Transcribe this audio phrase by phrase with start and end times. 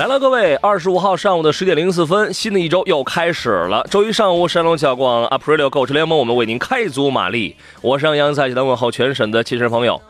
[0.00, 3.86] 来了，各位，二十五号上午的十点零四分，新的一周又开始了。
[3.90, 7.54] 周一上午，山东小广 Aprilio 购车联盟，我们为您开足马力。
[7.82, 10.00] 我是杨洋，在济南问候全省的亲朋朋友。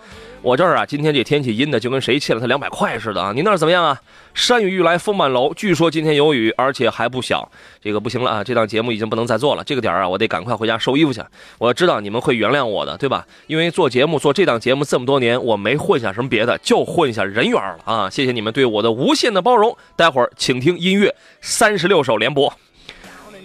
[0.43, 3.31] 我这儿啊，今天这天气阴的就跟谁欠了他两百块似的啊！
[3.35, 4.01] 您那儿怎么样啊？
[4.33, 7.47] 山雨欲来风满楼，据说今天有雨，而且还不小。
[7.83, 9.63] 这个不行了啊，这档节目已经不能再做了。
[9.65, 11.21] 这个点儿啊，我得赶快回家收衣服去。
[11.59, 13.27] 我知道你们会原谅我的，对吧？
[13.49, 18.09] 因为做节目做这档节目这么多年，我没混下什么别的，就混下人缘了啊！
[18.09, 19.77] 谢谢你们对我的无限的包容。
[19.95, 22.51] 待会儿请听音乐，三十六首联播。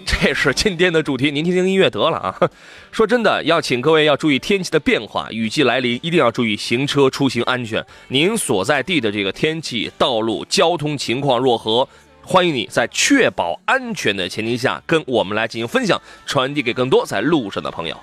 [0.21, 2.49] 这是今天的主题，您听听音乐得了啊！
[2.91, 7.83] 说真的，要请各位要注意天气的变化，雨季来临，一定要注意行车出行安全。
[8.09, 11.89] 您所在地的这个天气、道路交通情况若何？
[12.27, 17.95] 欢迎你在确保安全的前提下，跟我们来进行分享，传递给更多在路上的朋友。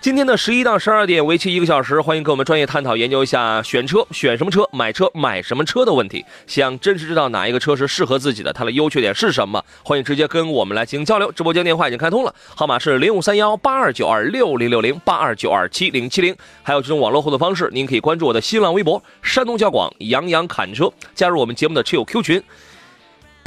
[0.00, 6.24] 今天的十一到十二点，为期一个小时，欢迎跟我们专业探讨研究一下选车、选什么车、买车、买什么车的问题。
[6.46, 9.62] 想真实知道哪一个车是适合自己的，它的优缺点是什么？
[9.82, 11.30] 欢迎直接跟我们来进行交流。
[11.32, 16.34] 直播间电话已经开通了，号码是零五三幺八二九二六零六零八二九二七零七零。
[16.62, 22.42] 还有这种网络互动方式，您可以关注我的新浪微博“山东交广杨洋侃车”，加入我们节目的车友 Q 群。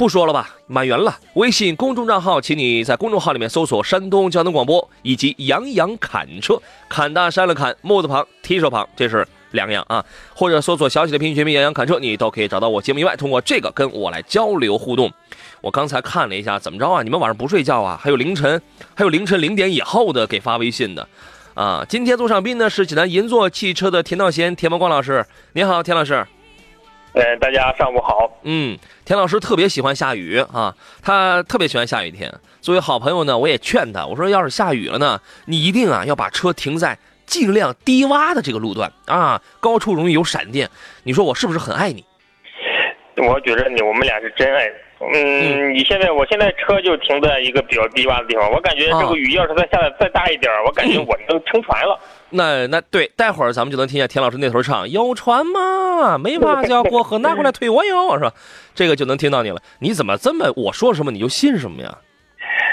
[0.00, 1.14] 不说了吧，满员了。
[1.34, 10.02] 微信公众账号，请你在公众号里面搜索“山东交通广播”以及“杨洋侃车”，侃大山了侃，木字旁，提手旁，这是两个样啊。
[10.34, 15.12] 或者搜索小写的拼音全拼“杨洋侃车”，你都可以找到我节目以外，通过这个跟我来交流互动。
[15.60, 17.02] 我刚才看了一下，怎么着啊？
[17.02, 18.00] 你们晚上不睡觉啊？
[18.02, 18.62] 还有凌晨，
[18.94, 21.06] 还有凌晨零点以后的给发微信的，
[21.52, 21.84] 啊。
[21.86, 26.26] 今天座上宾呢是济南银座汽车的田道贤、田茂光老师，你好，田老师。
[27.12, 28.30] 呃，大家上午好。
[28.42, 32.32] 嗯，田老师特别喜欢下雨啊，他特别喜欢下雨天。
[32.60, 40.70] 作为好朋友呢，我也劝他，我说要是下雨了呢，你一定啊要把车停在尽量低洼的这个路段啊，高处容易有闪电。
[41.02, 42.04] 你说我是不是很爱你？
[43.16, 44.70] 我觉得你我们俩是真爱。
[45.00, 51.98] 嗯，你现在我现在车就停在一个比较低洼的地方，我感觉这个雨要是再下的再大一点，我感觉 我能撑船了。
[52.28, 56.18] 那那对，待会儿咱们就能听见田老师那头唱有船吗？
[56.18, 58.32] 没怕就要过河，拿过来 推我哟，是吧？
[58.74, 59.60] 这个就能听到你了。
[59.78, 61.96] 你怎么这么我说什么你就信什么呀？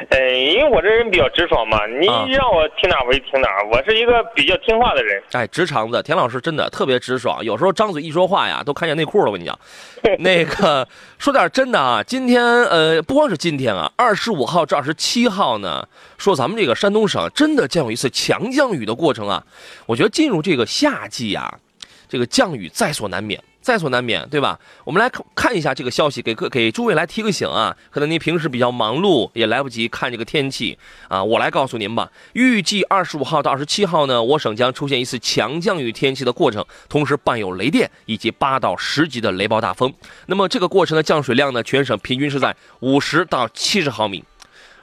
[0.10, 5.22] 呃，因为我这人比较直爽嘛，你让我听哪我就听哪，我是一个比较听话的人。
[5.32, 9.26] 哎，直肠子，田老师真的特别直爽，有时候张嘴一说话呀，都看见内裤了。
[9.26, 9.58] 我跟你讲，
[10.20, 10.88] 那个
[11.18, 15.88] 说点真的啊，今天呃，不光是今天啊，二十五号至二十七号呢，
[16.18, 19.44] 说咱们这个山东省真的将有一次强降雨的过程啊。
[19.86, 21.60] 我觉得进入这个夏季啊，
[22.08, 23.42] 这个降雨在所难免。
[23.68, 24.58] 在所难免，对吧？
[24.86, 27.76] 我们来看一下这个消息，给各给诸位来提个醒啊。
[27.92, 30.78] 可能您平时比较忙碌，也来不及看这个天气
[31.10, 31.22] 啊。
[31.22, 39.94] 我来告诉您吧，预计二十五号到二十七号呢，我省将出现一次强降雨天气的过程，同时伴有雷电以及八到十级的雷暴大风。
[40.28, 44.24] 那么这个过程的降水量呢，全省平均是在五十到七十毫米。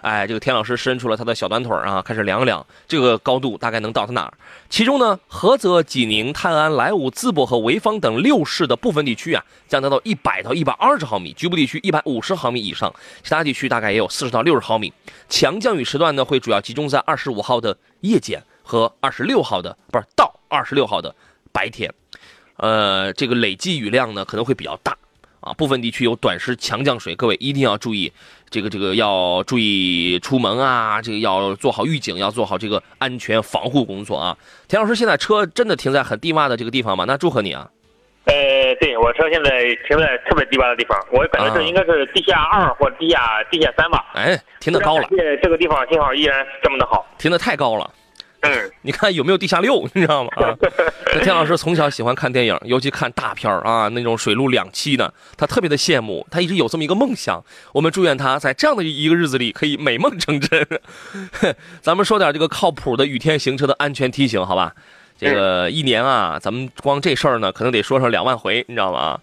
[0.05, 4.35] 哎，这个田老师伸出了他的小短腿啊，开始量量这个高度大概能到他哪儿。
[4.69, 14.93] 其中呢，菏泽、济宁、泰安、莱芜、淄博和潍坊等六市的部分地区啊，将达到一百到一百二十毫米，局部地区一百五十毫米以上，其他地区大概也有四十到六十毫米。
[15.31, 21.15] 强降雨时段呢，会主要集中在二十五号的夜间和二十六号的不是到二十六号的
[21.51, 21.91] 白天，
[22.59, 24.95] 呃，这个累计雨量呢可能会比较大。
[25.45, 28.11] 啊，部分地区有短时强降水，各位一定要注意，
[28.49, 34.37] 这个这个要注意出门啊，这个要做好预警，要做好这个安全防护工作啊。
[34.67, 37.05] 田老师，现在车真的停在很低洼的这个地方吗？
[37.07, 37.69] 那祝贺你啊！
[38.25, 44.03] 呃，对我车现在停在特别低洼的地方，我感觉这应该是地下二或地下地下三吧。
[44.15, 45.07] 哎，停的高了。
[45.11, 47.91] 这这个地方信号依然这么的好，停的太高了。
[48.45, 49.89] 嗯，你看有没有地下六？
[49.95, 50.31] 你知道吗？
[50.37, 50.55] 啊，
[51.23, 57.43] 田老师从小喜欢看电影，尤其看大片啊，那种水陆两栖的，他特别的羡慕，他一直有这么一个梦想。
[57.73, 60.67] 我们祝愿他在这样的一个日子里可以美梦成真。
[61.81, 64.75] 咱们说点这个靠谱的雨天行车的安全提醒，好吧？
[65.19, 69.19] 这个一年啊，咱们光这事儿呢，可能得说上两万回，你知道吗？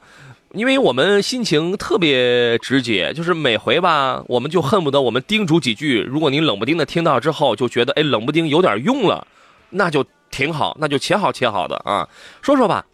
[0.53, 9.25] 因为我们心情特别直接，就是每回吧，我们就恨不得我们叮嘱几句，如果您冷不丁的听到之后，就觉得哎，冷不丁有点用了，
[9.69, 12.07] 那就挺好，那就且好且好的啊，
[12.41, 12.85] 说说吧。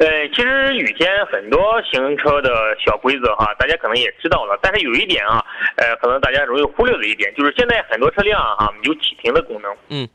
[0.00, 2.50] 呃，其实雨天很多行车的
[2.84, 4.56] 小规则哈，大家可能也知道了。
[4.62, 5.44] 但是有一点啊，
[5.76, 9.74] 呃，可能大家容易忽略的一点，就是现在很多车辆哈有启停的功能。
[9.88, 10.08] 嗯。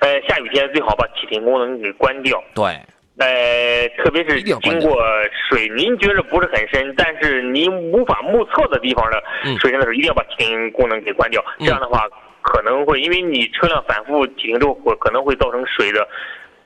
[0.00, 2.42] 呃，下雨天最好把启停功能给关掉。
[2.54, 2.80] 对。
[3.18, 5.00] 呃，特别是经过
[5.48, 9.22] 水，您觉得不是很深，但是您无法目测的地方的
[9.60, 11.42] 水深的时候，一定要把启停功能给关掉。
[11.60, 12.02] 这样的话，
[12.42, 16.06] 可能会因为你车辆反复启停之后，可能会造成水的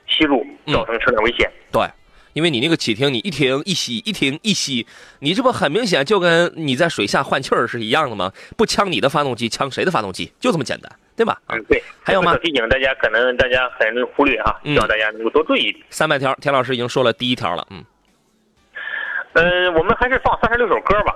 [0.07, 1.49] 吸入，造成车辆危险。
[1.71, 1.83] 对。
[2.33, 4.85] 因为你那个启停，你一停一吸，一停一吸，
[5.19, 8.31] 你这不很明显就跟你在水下换气儿是一样的吗？
[8.55, 10.31] 不呛你的发动机，呛谁的发动机？
[10.39, 10.89] 就这么简单，
[11.19, 11.37] 对吧？
[11.49, 11.83] 嗯，对。
[12.01, 12.37] 还有吗？
[12.41, 15.75] 提醒大家，可能大家很忽略哈，希望大家能够多注意。
[15.89, 17.83] 三百条，田老师已经说了第一条了，嗯。
[19.33, 21.13] 嗯，我们还是放三十六首歌吧。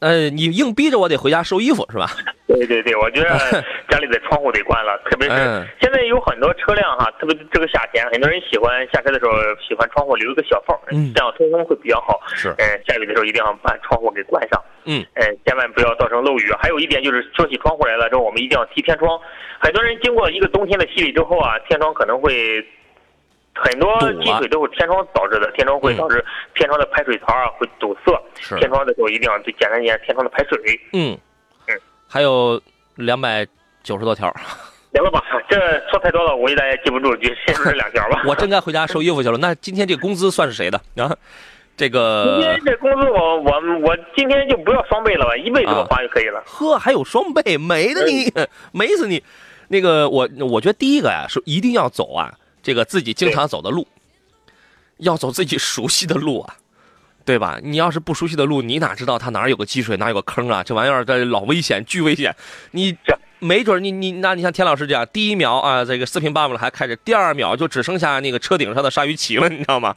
[0.00, 2.06] 呃，你硬逼着我得回家收衣服是吧？
[2.46, 3.28] 对对对，我觉得
[3.88, 5.34] 家里的窗户得关了，特别是
[5.80, 9.32] 现在有很多车辆哈，特别这个夏天，很多人喜欢下车的时候
[9.66, 10.76] 喜欢窗户留一个小缝，
[11.14, 12.20] 这样通风会比较好。
[12.34, 14.62] 是，嗯，下雨的时候一定要把窗户给关上。
[14.84, 16.50] 嗯，嗯，千万不要造成漏雨。
[16.58, 19.18] 还有一点就是说起窗户来了之后，我们一定要踢天窗。
[19.60, 22.64] 很多人经过一个冬天的洗礼之后啊，天窗可能会。
[23.54, 26.24] 很多积水都是天窗导致的，天窗会导致
[26.54, 28.58] 天窗的排水槽啊会堵塞。
[28.58, 30.58] 天窗的时候一定要检查一下天窗的排水。
[30.92, 31.18] 嗯，
[31.66, 32.60] 嗯，还有
[32.94, 33.46] 两百
[33.82, 34.34] 九十多条。
[34.92, 35.56] 行了吧，这
[35.88, 38.22] 说太多了，我给大家记不住，就先说这两条吧。
[38.26, 39.38] 我真该回家收衣服去了。
[39.38, 41.16] 那今天这工资算是谁的啊？
[41.76, 43.52] 这个今天这工资我我
[43.82, 46.42] 我今天就不要双倍了吧，一倍给我发就可以了。
[46.44, 48.32] 呵，还有双倍，美的你，
[48.72, 49.22] 美死你！
[49.68, 52.34] 那个我我觉得第一个呀是一定要走啊。
[52.70, 53.84] 这个自己经常走的路，
[54.98, 56.56] 要走自己熟悉的路啊，
[57.24, 57.58] 对吧？
[57.64, 60.62] 你要是不熟悉的路，你哪知道它哪儿有个积水，哪有个坑啊？
[60.62, 62.32] 这玩意儿这老危险，巨危险！
[62.70, 63.18] 你这。
[63.40, 69.94] 没准你你那你像田老师这样，第一秒啊这个四平八稳了还开着，第二秒就只剩下那个车顶上的鲨鱼鳍了，你知道吗？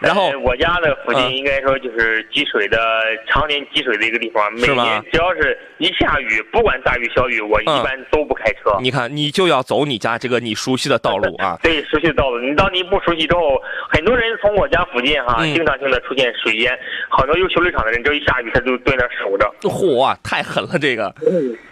[0.00, 2.78] 然后我家的附近应该说就是积水的
[3.28, 8.76] 常年积水的一个地方，每年只要是一下雨，不管大雨小雨，我一般都不开车。
[8.80, 11.58] 你看，你就要走你家这个你熟悉的道路啊。
[11.64, 12.38] 对，熟悉的道路。
[12.40, 13.60] 你当你不熟悉之后，
[13.90, 16.78] 很多人从我家附近哈，经常性的出现水淹，
[17.10, 19.50] 很多有修理厂的人，只要一下雨，他就蹲那守着。
[19.62, 21.14] 嚯，太狠了这个。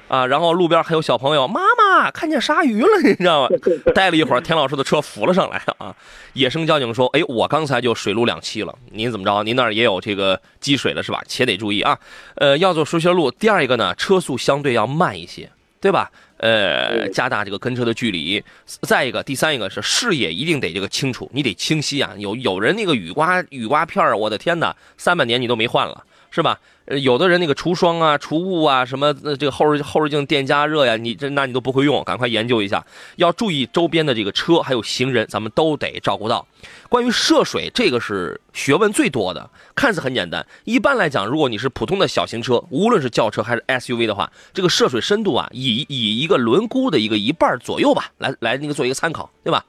[0.08, 3.56] 啊，然后路边还有小朋友，妈妈看见鲨鱼了，你知道吗？
[3.94, 5.94] 待了一会儿，田老师的车扶了上来啊。
[6.34, 9.42] 野生交警说：“哎，我刚才就水陆两栖了，您怎么着？
[9.42, 11.22] 您那儿也有这个积水了是吧？
[11.26, 11.98] 且得注意啊。
[12.36, 13.30] 呃，要走熟悉的路。
[13.30, 16.10] 第二一个呢，车速相对要慢一些，对吧？
[16.36, 18.42] 呃，加大这个跟车的距离。
[18.82, 22.12] 再一个，第三一个是视野一定得这个清楚，你得清晰啊。
[22.18, 32.84] 有有人那个雨刮雨刮片儿，我的天哪，三百年你都没换了，是吧？”呃，有的人那个除霜啊、除雾啊，什么这个后视后视镜电加热呀，你这那你都不会用，赶快研究一下。
[33.16, 36.46] 要注意周边的这个车还有行人，咱们都得照顾到。
[36.90, 39.48] 关于涉水，这个是学问最多的。
[39.74, 49.64] 看似很简单，一般来讲，如果你是普通的小型车，无论是轿车还是 SUV 的话，这个涉水深度啊，以以一个轮毂的一个一半左右吧，来来那个做一个参考，对吧？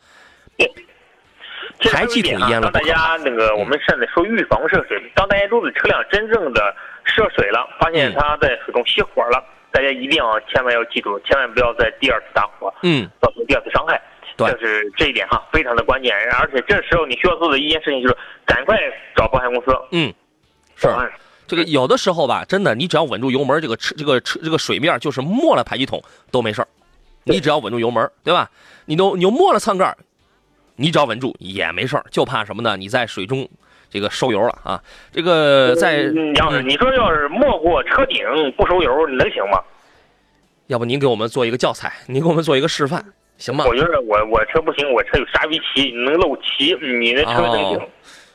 [1.80, 6.76] 排气筒淹了，大家那个我们现在说预防涉水，当大家都是车辆真正的。
[7.06, 9.42] 涉水了，发现它在水中熄火了，
[9.72, 14.02] 大家一定要千万要记住，千万不要在第二次打火，嗯，造成第二次伤害。
[14.36, 16.14] 对，这是这一点哈，非常的关键。
[16.38, 18.78] 而且这时候你需要做的一件事情就是赶快
[19.16, 19.78] 找保险公司。
[19.92, 20.14] 嗯，
[20.76, 20.88] 是。
[21.48, 26.68] 这个有的时候吧，真的，你只要稳住油门，这个车这个车这个水面就是没了排气筒都没事儿。
[27.24, 28.50] 你只要稳住油门，对吧？
[28.86, 29.96] 你都你又没了舱盖，
[30.76, 32.76] 你只要稳住也没事儿，就怕什么呢？
[32.76, 33.48] 你在水中。
[33.96, 34.84] 这个收油了啊！
[35.10, 36.02] 这个在
[36.36, 38.20] 杨老师你说要是没过车顶
[38.58, 39.58] 不收油，能行吗？
[40.68, 43.02] 要不您给我们做一个教材，您给我们做一个示范，
[43.38, 43.64] 行吗？
[43.66, 47.80] 我觉得我我车不行，我车有鲨鱼鳍，能漏鳍，你那车能行？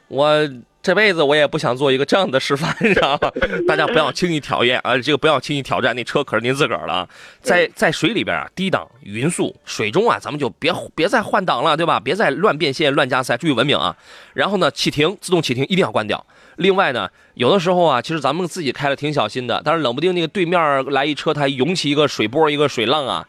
[0.09, 0.49] 我。
[0.83, 3.31] 这辈子我也不想做一个这样的示范， 你知道吗？
[3.69, 4.97] 大家不要轻易挑战啊！
[4.97, 7.07] 这个不要轻易挑战，那车可是您自个儿的啊！
[7.43, 12.01] 在在水里边啊，低档匀速，水中啊，咱们就别别再换挡了，对吧？
[12.01, 13.95] 别再乱变线、乱加塞，注意文明啊！
[14.33, 16.25] 然后呢，启停，自动启停一定要关掉。
[16.57, 23.27] 另外呢，有的时候啊，其实咱们自己开的挺小心的，但是冷不丁那个对面来一车，它涌起一个水波、一个水浪啊。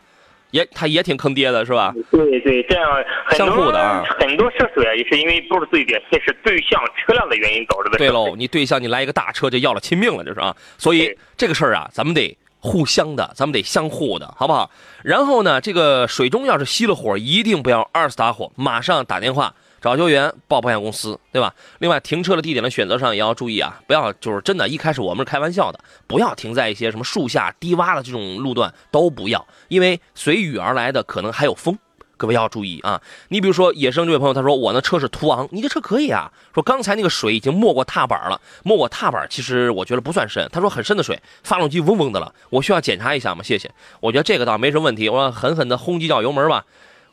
[0.51, 1.93] 也，他也挺坑爹的，是吧？
[2.11, 4.03] 对对，这样相互的啊。
[4.19, 7.97] 很多涉水啊，也是因为不是自己点，这是对向车辆的原因导致的。
[7.97, 10.55] 对喽，你对向你来一个大车，就要了亲命了，这是啊。
[10.77, 14.69] 所以这个事儿啊，咱们得互相的，咱们得相互的，好不好？
[15.03, 21.53] 然后呢，这个水中要是熄了火，一定不要二次打火，马上打电话找救援报保险公司，对吧？
[21.79, 31.75] 另外，停车的地点的选择上也要注意啊，不要就是真的，一开始我们是开玩笑的，不要停在一些什么树下、低洼的这种路段，都不要，因为随雨而来的可能还有风，
[32.15, 33.01] 各位要注意啊。
[33.29, 36.31] 你比如说野生这位朋友，他说我那车是途昂，你这车可以啊。
[36.53, 40.47] 说刚才那个水已经没过踏板了，没过踏板其实我觉得不算深。
[40.51, 43.41] 他说很深的水，发动机嗡嗡的了，我需要检查一下吗？
[43.41, 43.71] 谢谢。
[43.99, 46.65] 我觉得这个倒没什么问题，我狠狠的轰几脚油门吧。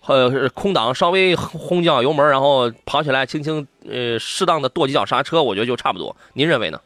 [0.09, 6.17] 呃，空档稍微轰几脚油门，然后跑起来，轻轻呃，适当的跺几脚刹车，我觉得就差不多。
[6.33, 6.81] 您认为呢？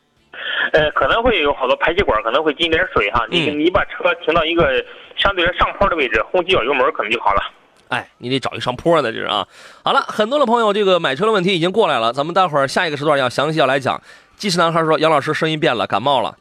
[0.73, 3.25] 呃，可能会有好多排气管可能会进点水哈。
[3.31, 4.85] 你你把车停到一个
[5.17, 7.41] 相对上坡的位置，轰几脚油门可能就好了。
[7.89, 9.47] 哎，你得找一上坡的，这是啊。
[9.85, 14.01] 好了，很多的朋友这个买车的问题已经过来了，咱们待会儿下一个时段要详细要来讲。
[14.37, 16.35] 机智男孩说：“杨老师声音变了，感冒了。”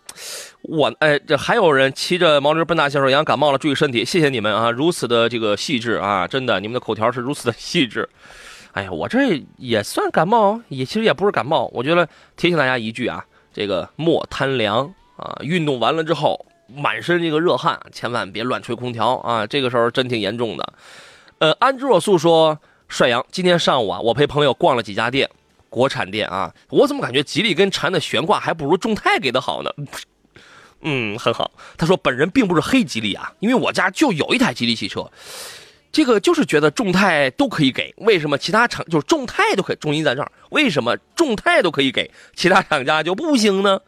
[0.63, 4.06] 我哎，这还有人骑着毛驴奔大线说杨感冒了，注意身体。
[4.06, 8.08] 谢谢你们啊，如此的这个细致啊，真的，你们的口条是如此的细致。
[8.74, 11.70] 哎呀，我这也算感冒，也其实也不是感冒。
[11.74, 14.86] 我觉得提醒大家一句啊，这个莫贪凉
[15.18, 20.74] 啊，运动完了之后满身这个热汗，千万别乱吹空调啊，这个时候真挺严重的。
[21.39, 25.27] 呃，安之若素说，帅阳，今天上午啊，我陪朋友逛了几家店，
[25.70, 29.72] 国产店啊，我怎么感觉吉利跟长安的悬挂还不如众泰给的好呢？
[30.82, 31.52] 嗯，很好。
[31.78, 35.10] 他说本人并不是黑吉利啊，因为我家就有一台吉利汽车，
[35.92, 39.76] 这个就是觉得众泰都可以给，为什么其他厂就是众泰都可以？
[39.76, 43.80] 重音在这儿，为什么众泰都可以给，其他厂家就不行呢？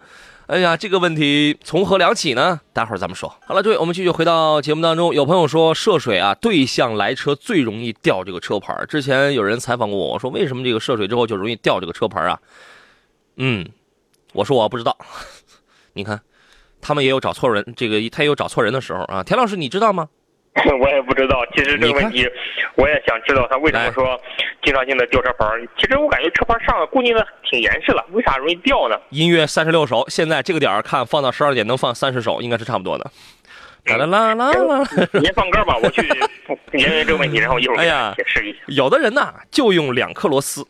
[0.46, 2.60] 哎呀，这个问题从何聊起呢？
[2.74, 3.34] 待会儿咱们说。
[3.48, 5.16] 好了，诸位，我们继续回到节目当中。
[5.16, 8.78] 有朋友说涉水啊，对向来车最容易掉这个车牌。
[8.90, 12.38] 之前有人采访过我，我说为什么这个涉水之后就容易掉这个车牌啊？
[13.38, 13.66] 嗯，
[14.34, 14.96] 我说我不知道。
[15.94, 16.22] 你看。
[16.84, 19.24] 他们也有找错人，这个他也有找错人的时候啊。
[19.24, 20.08] 田老师，你知道吗？
[20.80, 21.44] 我也不知道。
[21.56, 22.30] 其实这个问题，
[22.76, 24.20] 我也想知道他为什么说
[24.62, 25.46] 经常性的掉车牌。
[25.80, 28.96] 其实我感觉车牌上固定的挺严实了，为啥容易掉呢？
[29.10, 33.10] 音乐三十六首，现在这个点儿看放到十二点能放三十首，应该是差不多的。
[33.86, 34.88] 啦啦啦啦啦！
[35.14, 36.08] 您放歌吧，我去
[36.78, 38.60] 研究这个问题，然后一会儿解释一下。
[38.68, 40.66] 有的人呢就用两颗螺丝，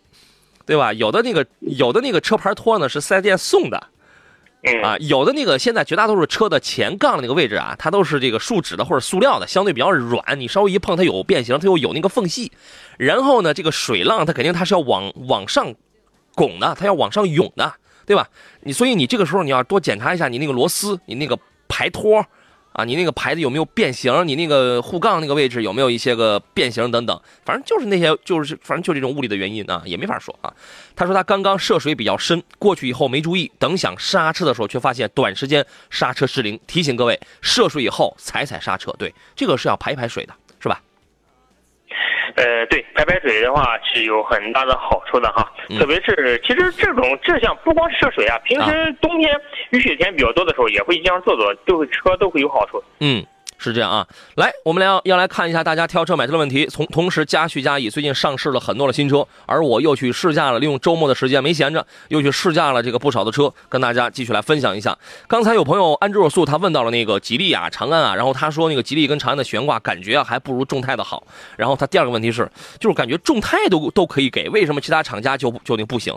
[0.66, 0.94] 对吧？
[0.94, 3.88] 有的那个有的那个车牌托呢是四 S 店送的。
[4.82, 12.52] 啊，有的那个现在绝大多数车的前杠那个位置啊，它都是这个树脂的或者塑料的，相对比较软，你稍微一碰它有变形，它又有那个缝隙。
[12.98, 15.74] 然后呢，这个水浪它肯定它是要往往上
[16.34, 17.74] 拱的，它要往上涌的，
[18.06, 18.30] 对吧？
[18.62, 22.26] 你所以你这个时候你要多检查一下你那个螺丝，你那个排托。
[22.74, 24.28] 啊，你那个牌子有没有变形？
[24.28, 27.22] 你那个护杠那个位置有没有一些个变形等等？
[27.46, 30.54] 反正就是那些，就是反正就这种物理的原因啊，也没法说啊。
[30.96, 36.60] 他说他刚刚涉水比较深，过去以后没注意，等想刹车的时候，却发现短时间刹车失灵。
[36.68, 40.34] 提醒各位，涉水以后踩踩刹车，对，这个是要排一排水的，
[42.36, 49.30] 呃，对，排排水的话是有很大的好处的哈，特别是其实这种这项不光是涉水啊，平时冬天
[49.72, 52.84] 雨雪天比较多的时候，也会经常做做，对车都会有好处。
[53.00, 53.26] 嗯。
[53.64, 54.06] 是这样啊，
[54.36, 56.66] 来，我们来要来看一下大家挑车买车的问题。
[56.66, 64.98] 从同时，加序加以最近上市了很多的新车，而我又去试驾了，利用周末的时间没闲着，又去试驾了这个不少的车，跟大家继续来分享一下。
[65.28, 71.26] 刚才有朋友安之若素，他问到了那个吉利啊、长安啊，然后他说那个吉利跟长安的悬挂感觉啊还不如众泰的好。
[71.56, 72.52] 然后他第二个问题是，
[72.82, 76.14] 就是感觉众泰都都可以给，为什么其他厂家就就那不行？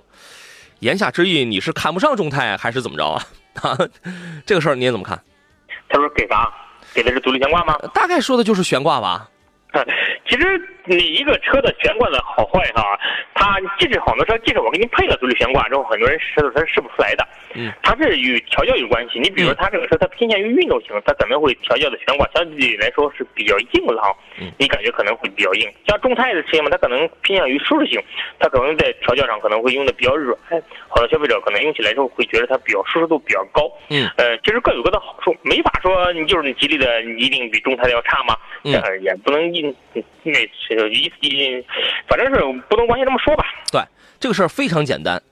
[0.80, 3.06] 言下之意，你是看不上众泰还是怎么着
[3.62, 3.78] 啊？
[4.44, 5.18] 这个事儿你也怎么看？
[5.88, 6.52] 他说给啥？
[6.96, 7.76] 给的是独立悬挂吗？
[7.92, 9.28] 大概说的就是悬挂吧。
[10.26, 12.98] 其实你一个车的悬挂的好坏哈，
[13.34, 17.26] 它即使好多车，即使我给你配了独立悬挂之后，很多人试的它是试不出来的。
[17.54, 19.18] 嗯，它是与调教有关系。
[19.18, 24.14] 你比如说，它这个车它偏向于运动型，它可能会调教的悬挂相对来说是比较硬朗，
[24.58, 25.68] 你感觉可能会比较硬。
[25.86, 28.00] 像众泰的车嘛，它可能偏向于舒适性，
[28.38, 30.38] 它可能在调教上可能会用的比较软，
[30.88, 33.70] 好多消费者可能用起来之后会觉得它比较舒适度比较高。
[33.88, 38.36] 嗯，呃，其实各有各的好处，没法说你就是你吉利的你一定比众泰的要差吗？
[38.64, 39.74] 嗯，也不能硬。
[40.22, 40.34] 那
[40.78, 41.64] 是一一，
[42.08, 43.44] 反正是不能完全这么说吧。
[43.70, 43.82] 对，
[44.18, 45.22] 这个事儿非常简单，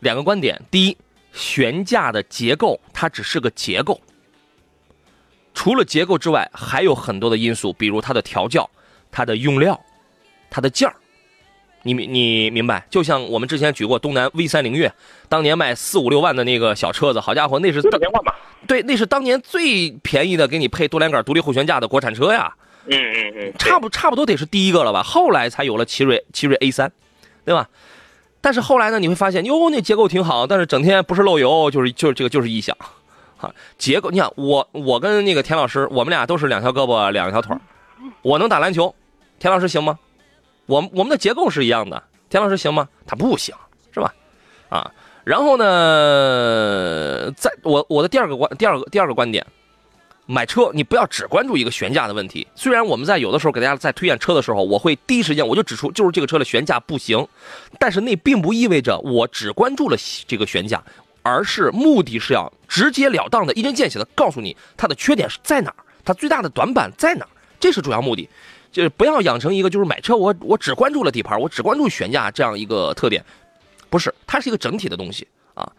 [0.00, 0.60] 两个观点。
[0.70, 0.96] 第一，
[1.32, 4.00] 悬架的结构它只是个结构，
[5.54, 8.68] 除了结构之外，还有很多的因素，比如它的调教、
[9.10, 9.80] 它的用料、
[10.50, 10.94] 它的件儿。
[11.82, 12.84] 你明你明白？
[12.90, 14.92] 就像我们之前举过东南 V 三凌越，
[15.28, 17.80] 当年卖四五六万的那个小车子，好家伙，那是
[18.66, 22.52] 对，那是当年最便宜的给你配多连杆独立后悬架的国产车呀。
[22.88, 25.02] 嗯嗯嗯，差不差不多得是第一个了吧？
[25.02, 26.90] 后来才有了奇瑞奇瑞 A 三，
[27.44, 27.68] 对吧？
[28.40, 32.76] 但是后来呢，你会发现哟，那结构挺好，但是整天不是漏油就是就是这个就是异响，
[33.36, 33.52] 哈。
[33.76, 37.56] 结构，你看我我跟那个田老师，我们俩都是两条胳膊两条腿
[38.22, 38.94] 我能打篮球，
[39.40, 39.98] 田老师行吗？
[40.66, 42.88] 我我们的结构是一样的，田老师行吗？
[43.04, 43.54] 他不行，
[43.92, 44.14] 是吧？
[44.68, 44.92] 啊，
[45.24, 49.44] 然后呢，在我我的第二个观第二个第二个观点，
[50.26, 52.46] 买车你不要只关注一个悬架的问题。
[52.54, 57.26] 虽然我们在有的时候给大家在推荐车的时候，我会第一时间我就指出就是这个车的悬架不行，
[57.78, 60.82] 但是那并不意味着我只关注了这个悬架，
[61.22, 67.28] 而是目的是要直截了当的一针见血的告诉你它的缺点是在哪儿，它最大的短板在哪儿，
[67.60, 68.28] 这是主要目的。
[68.72, 73.24] 就是不要养成一个就是买车我我只关注了底盘，我只关注悬架这样一个特点，
[73.88, 75.72] 不是，它是一个整体的东西啊。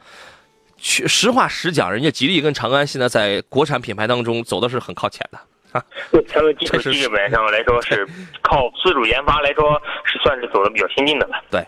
[0.78, 5.40] 去实话实讲，人家吉利跟长安现在在国产品牌当中走的是很靠前的
[5.72, 5.84] 啊。
[6.30, 8.08] 他们基础基本上来说是
[8.42, 11.44] 靠自主研发来说是算是走的比较先进的了。
[11.52, 11.66] 对，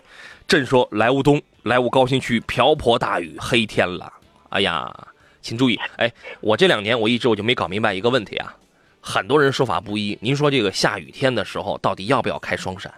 [0.48, 4.12] 正说莱芜东莱芜高新区瓢泼大雨黑天了，
[4.48, 4.90] 哎呀，
[5.42, 8.54] 请注意，哎，我这两年我一直我就没搞明白一个问题啊。
[9.00, 12.92] 很多人说法不一，您说这个下雨天的时候到底要不要开双闪？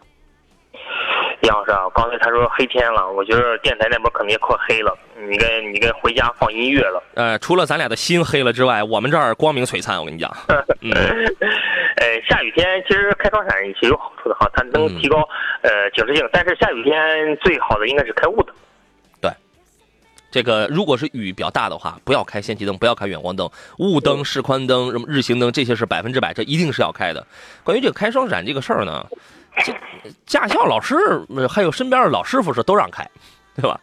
[1.42, 4.96] 杨老师啊，刚才他说黑天了，我觉得电台那边可能也快黑了。
[5.28, 7.02] 你跟你跟回家放音乐了。
[7.14, 9.99] 呃，除了咱俩的心黑了之外，我们这儿光明璀璨。
[9.99, 10.61] 我跟你讲，呃，
[12.28, 15.18] 下雨天其实开双闪是有好处的哈，它能提高
[15.62, 16.28] 呃警示性。
[16.32, 18.54] 但是下雨天最好的应该是开雾灯。
[20.30, 27.26] 这个如果是雨比较大的话，不要开氙气灯，不要开远光灯，雾灯、示宽灯、什么日行灯，这些是百分之百，这一定是要开的。
[27.62, 29.16] 关于这个开双闪这个事儿呢，这
[30.26, 30.97] 驾校老师
[31.49, 33.09] 还有身边的老师傅是都让开，
[33.54, 33.78] 对吧？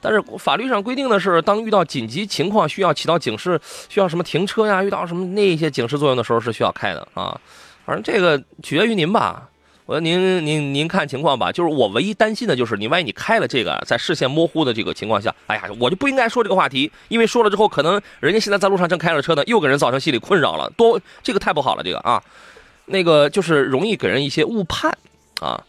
[0.00, 7.38] 但是法律上规定的是，当遇到紧急情况需要起到警示，需要什么停车呀，遇到什么那些警示作用的时候是需要开的啊。
[7.84, 9.48] 反正这个取决于您吧。
[9.86, 22.22] 我说您您您看情况吧，就是我唯一担心的就是你万一你开了这个，在视线模糊的这个情况下，哎呀，我就不应该说这个话题，因为说了之后，可能人家现在在路上正开着车呢，又给人造成心理困扰了，多这个太不好了，这个啊，
[22.84, 24.96] 那个就是容易给人一些误判
[25.40, 25.62] 啊，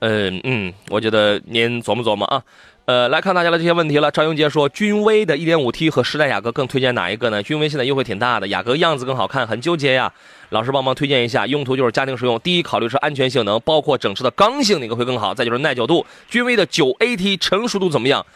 [0.00, 2.42] 嗯嗯，我觉得您琢磨琢磨啊。
[2.86, 4.10] 呃，来看大家的这些问题了。
[4.10, 7.42] 张永杰说，君威的 1.5T 和时代雅阁更推荐哪一个呢？
[7.42, 10.12] 君威现在优惠挺大的，雅阁样子更好看，很纠结呀。
[10.50, 12.38] 老师帮忙推荐一下，用途就是家庭使用。
[12.40, 15.32] 第一考虑是安全性能，包括整车的刚性哪个会更好？
[15.32, 18.26] 再就是耐久度，君威的 9AT 成熟度怎么样？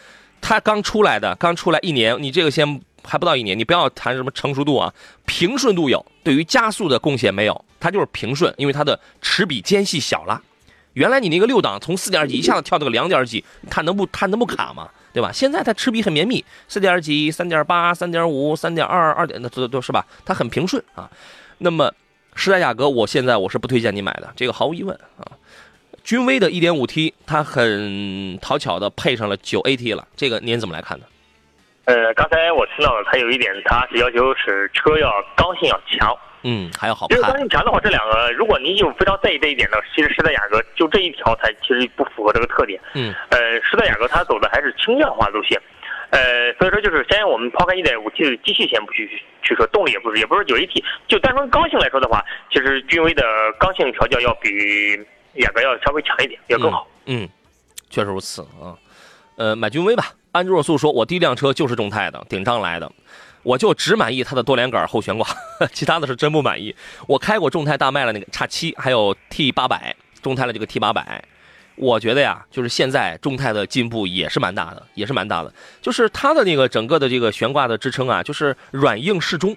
[0.41, 4.91] 它刚出来的，刚出来一年，你这个先还不到一年，你不要谈什么成熟度啊，
[5.27, 10.41] 平顺度有，对于加速的贡献没有，它就是平顺，因为它的齿比间隙小了。
[10.99, 14.89] 原来你那个六档从四点几一下子跳到个两点几，它能不它能不卡吗？
[15.13, 15.31] 对吧？
[15.33, 20.05] 现在它齿比很绵密，四点几、三点八、三点五、三点二、二点的都都是吧？
[20.25, 21.09] 它很平顺啊。
[21.59, 21.95] 那么，
[22.35, 25.23] 时代雅阁，我现在我是不推荐你买的，这个毫无疑问啊。
[26.03, 31.05] 君威的 1.5T，它很讨巧的配上了 9AT 了，这个您怎么来看呢？
[31.85, 36.17] 呃，刚才我听到了，它有一点，它是要求是车要刚性要强。
[36.43, 37.07] 嗯，还要好。
[37.09, 42.81] 其实刚性强的话，这两个，如果您有非常在意这一点呢，其实时代雅阁就这一条才其实不符合这个特点。
[42.95, 45.61] 嗯，呃，时代雅阁它走的还是轻量化路线，
[46.11, 49.09] 呃，所以说就是先我们抛开一点五 T 的机器先不去
[49.43, 53.23] 去说，动力也不是，也不是九 AT，就单纯刚性来说的话，其实君威的
[53.59, 54.49] 刚性调教要比
[55.35, 56.87] 雅阁要稍微强一点，要更好。
[57.07, 57.29] 嗯，
[57.91, 58.79] 确实如此啊。
[59.37, 60.05] 呃，买君威吧。
[60.33, 62.91] 安卓若素说：“我第一辆车就是众泰的顶上来的。”
[63.49, 65.27] 我就只满意它的多连杆后悬挂，
[65.73, 66.75] 其他的是真不满意。
[67.07, 71.25] 我开过众泰大迈了那个叉七，还有 T 八百，众泰的这个 T 八百，
[71.77, 75.51] 我觉得呀，就是现在众泰的进步也是蛮大的，也是蛮大的。
[75.81, 79.57] 就是它的那个整个的这个悬挂的支撑啊，就是软硬适中。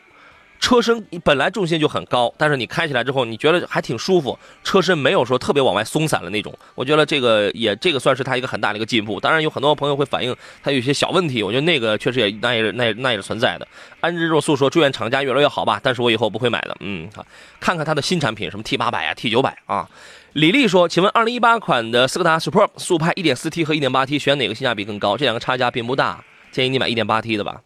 [0.62, 4.38] 车身你本来重心就很高，但是你开起来之后，你觉得还挺舒服。
[4.63, 9.19] 车身没有说特别往外松散的那种，我觉得这个也这个算是它一个很大的一个进步。
[9.19, 13.67] 当然有很多朋友会反映它有些小问题，我觉得那个确实也那也那那也是存在的。
[14.00, 16.78] 安之若素说祝愿厂家越来越好吧，但是我以后不会买的。
[16.80, 17.26] 嗯，好，
[17.60, 19.89] 看看它的新产品什么 T 八百啊 T 九百啊。
[20.34, 25.17] 李丽说，请问二零一八款的斯柯达 Superb 速派一点四 T 和一点八 T 选哪个性价比更高？
[25.17, 27.62] 这两个差价并不大，建议你买一点八 T 的吧。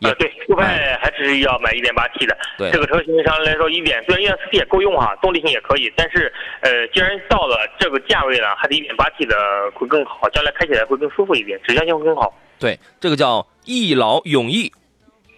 [0.00, 2.36] 啊，对，速派还是要买 1.8T 的。
[2.58, 12.36] 对，这个车型相对来说，一点虽然 1.4T 也够用哈，动力性也可以，但是呃，既然到了这个价位了，还是 1.8T 的会更好，将来开起来会更舒服一点，指向性会更好。
[12.58, 14.72] 对，这个叫一劳永逸，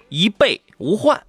[0.09, 1.21] 一备无患。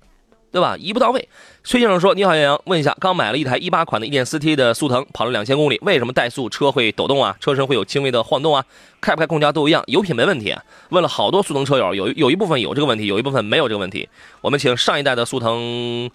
[0.50, 0.76] 对吧？
[0.80, 1.28] 一步到位。
[1.70, 7.36] 崔先生说：“你好，杨洋，问一下，刚买了一台一八款的 1.4T 的速腾，跑了两千公里，为什么怠速车会抖动啊？
[7.42, 8.64] 车身会有轻微的晃动啊？
[9.02, 10.56] 开不开空调都一样，油品没问题。
[10.92, 14.08] 问了好多速腾车友，有有一部分有这个问题，有一部分没有这个问题。
[14.40, 16.10] 我们请上一代的速腾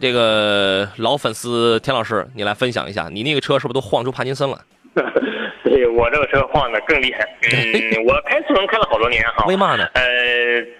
[0.00, 4.58] 这个老粉丝田老师，你来分享一下，你那个车是不是都晃出帕金森了？”
[5.64, 7.20] 对我这个车晃的更厉害，
[7.52, 9.44] 嗯， 我开速腾开了好多年哈。
[9.46, 9.88] 为嘛呢？
[9.94, 10.02] 呃，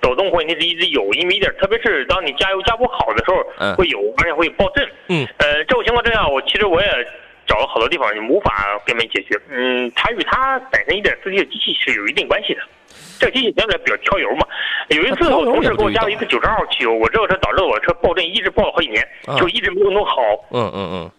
[0.01, 4.89] 抖动问题是一直有，因为一点，特别是当你加油加不好的时候，会有，而且会爆震。
[5.09, 5.27] 嗯。
[5.39, 6.89] 呃，这种情况之下，我其实我也
[7.47, 9.39] 找了好多地方，你无法根本解决。
[9.51, 12.61] 嗯，它与它本身一点四 T 的机器是有一定关系的。
[13.21, 14.47] 这个机器相对来比较挑油嘛。
[14.91, 19.07] 有一次我同事给我加了一次九十二号汽油，我这个车导致我车爆震一直爆了好几年，
[19.39, 20.15] 就一直没有弄好。
[20.53, 21.11] 嗯嗯嗯。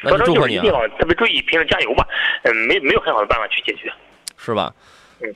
[0.00, 2.06] 所以说就是一定要特别注意平时加油吧。
[2.42, 3.92] 嗯，没没有很好的办法去解决，
[4.36, 4.72] 是吧？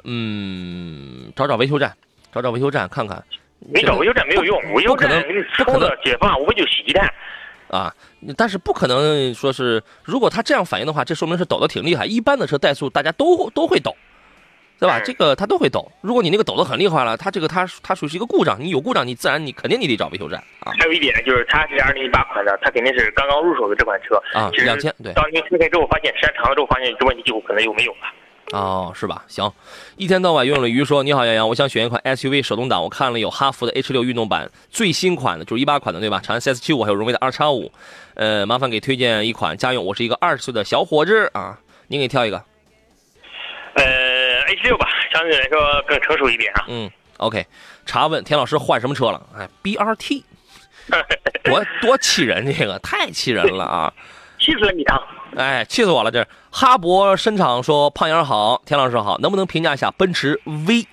[0.05, 1.95] 嗯，找找维修站，
[2.33, 3.23] 找找维修站看看。
[3.61, 7.13] 你找维修站没有用，维修站给你抽的解放，无非就洗鸡蛋。
[7.69, 7.93] 啊，
[8.37, 12.05] 但是不可能说是，如果他这样反应的话，这说明是抖的挺厉害。
[12.07, 13.97] 一般的车怠速大家都都会抖，
[14.79, 15.01] 对吧？
[15.05, 15.91] 这个它都会抖。
[16.01, 20.73] 如果你那个抖的很厉害了，它这个它它属于是一个故障，你有故障，你自然你肯定你得找维修站啊。
[20.79, 25.13] 还有一点就是它是二零一八款的，它肯定是刚刚入手的这款车啊，两千对。
[25.15, 27.99] 当您开开之后，发现时间长了之后，发现这问题几乎可能又没有了。
[28.53, 29.25] 哦，是吧？
[29.27, 29.53] 行，
[29.97, 32.81] 一天到晚用了鱼说：“你好，杨洋，我想选一款 SUV 手动挡。
[32.81, 36.21] 我看了有哈弗的 H 六运动版，最新款的就是一八款的，对吧？
[36.23, 37.73] 长安 CS 七五还有荣威的 R 叉五，
[38.15, 39.85] 呃，麻烦给推荐一款家用。
[39.85, 41.59] 我是一个二十岁的小伙子啊，
[41.89, 42.41] 您给挑一个。
[43.75, 43.85] 呃
[44.57, 46.65] ，H 六吧，相对来说更成熟一点啊。
[46.69, 47.47] 嗯，OK。
[47.85, 49.23] 查问田老师换什么车了？
[49.37, 50.25] 哎，BRT，
[51.45, 53.93] 多多气人，这个太气人了啊！
[54.39, 55.01] 气死了你啊！
[55.37, 56.11] 哎，气死我了！
[56.11, 60.87] 这哈勃深场说：“胖杨好，田老师好，能不能评价一下奔驰 V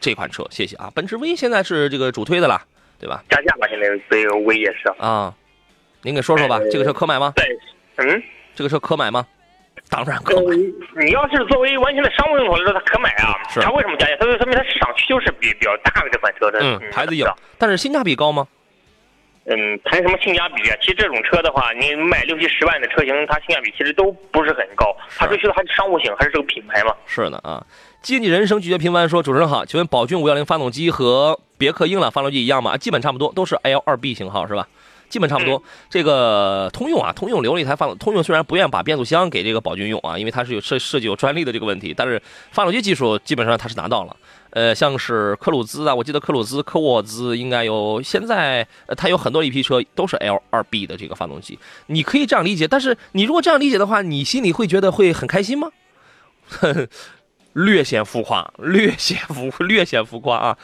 [0.00, 0.44] 这款车？
[0.50, 0.90] 谢谢啊！
[0.94, 2.60] 奔驰 V 现在是这个主推的了，
[2.98, 3.22] 对吧？
[3.30, 5.32] 加价吧，现在这个 V 也是啊。
[6.02, 7.32] 您给说说吧，这个车可买吗？
[7.36, 7.46] 对，
[7.96, 8.22] 嗯，
[8.54, 9.26] 这个车可买吗？
[9.88, 10.54] 当然可买。
[11.04, 13.34] 你要是作为完全的商务用途来说，它可买啊。
[13.48, 14.16] 是它为什么加价？
[14.20, 16.58] 它就说明它市场需求是比比较大的这款车的。
[16.60, 17.26] 嗯，牌子有，
[17.58, 18.46] 但是性价比高吗？
[19.46, 20.76] 嗯，谈什么性价比啊？
[20.80, 24.94] 其实这种车的话，你买六七十万的车型，它性价比其实都不是很高。
[25.16, 26.94] 它追求的还是商务性，还是这个品牌嘛？
[27.06, 27.64] 是的啊。
[28.02, 32.76] 接你人生拒绝平凡说，主持人好，请问宝骏五幺零发动机和别克英朗发动机一样吗？
[32.76, 34.68] 基本差不多，都是 L 二 B 型号是吧？
[35.10, 35.62] 基本差不多。
[35.90, 44.16] 这个通用啊，通用留了一台发动，通用虽然不愿把变速箱给这个宝骏用啊，因为它是有设设计有专利的这个问题，但是发动机技术基本上它是拿到了。
[44.52, 52.66] 呃，像是科鲁兹啊，我记得科鲁兹、科沃兹应该有，现在它有很多一批车都是 L 二 B 的这个发动机，你可以这样理解。
[52.66, 55.68] 但是你如果这样理解的话，你心里会觉得会很开心吗？
[57.54, 60.58] 略显浮夸，略显浮，略显浮夸啊！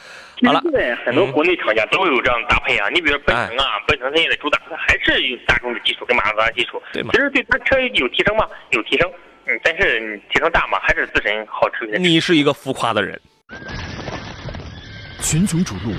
[0.45, 2.87] 好了，现在很多国内厂家都有这样的搭配啊。
[2.89, 7.09] 你比如奔腾啊，奔腾现在主打它还是有大众的技术跟马自达技术，对吗？
[7.13, 8.47] 其实对它车有提升吗？
[8.71, 9.11] 有提升，
[9.45, 10.79] 嗯，但是提升大吗？
[10.81, 11.99] 还是自身好吃一。
[11.99, 13.19] 你是一个浮夸的人。
[15.21, 15.93] 群雄逐鹿，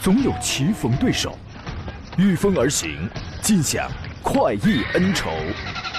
[0.00, 1.36] 总有棋逢对手，
[2.16, 3.08] 御风而行，
[3.42, 3.90] 尽享
[4.22, 5.30] 快意恩仇。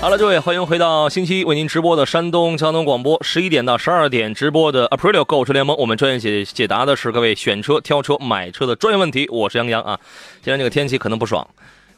[0.00, 5.76] 好了，各位，欢迎回到星期一为您直播的山东交通广播，十一点到十二点直播的 Aprilio 购车联盟。
[5.76, 9.28] 我们专业解解答的是各位选车、挑车、买车的专业问题。
[9.28, 9.98] 我是杨洋啊。
[10.40, 11.44] 今天这个天气可能不爽，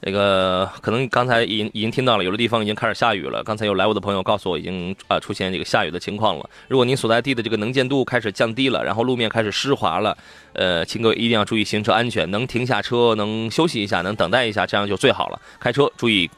[0.00, 3.44] 这个可能刚才已经已经听到了，有的地方已经开始下雨了。
[3.44, 6.48] 刚才有来我的朋友告诉我，已经啊出现这个下雨的情况了。
[6.68, 10.16] 如果您所在地的这个能见度开始降低了，然后路面开始湿滑了，
[10.54, 15.38] 呃，请各位一定要注意行车安全，能停下车，能休息一下，能等待一下，这样就最好了。
[15.60, 16.30] 开车注意。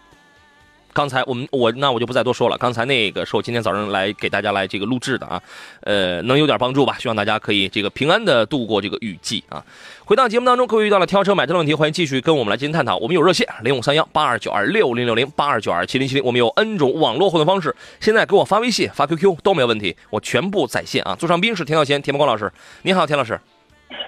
[0.93, 2.59] 刚才我们我那我就不再多说了。
[2.59, 5.43] 刚才那个是我今天早上来给大家来这个录制的啊，
[5.83, 6.97] 呃，能有点帮助吧？
[6.99, 9.65] 希望大家可以这个平安的度过这个雨季啊。
[10.05, 12.97] 回到节目当中，各位遇到了挑车买车的问题，欢迎继续跟我们来进行探讨。
[12.99, 17.75] 我们有热线零五三幺八二九二六零六零八二九二七零七零，我们有 N 种网络互动方式。
[18.01, 21.17] 现在给我发微信、发 QQ 都没有问题，我全部在线啊。
[21.19, 22.53] 座上宾是田小贤、田伯光老师，
[22.83, 23.41] 你好，田老师。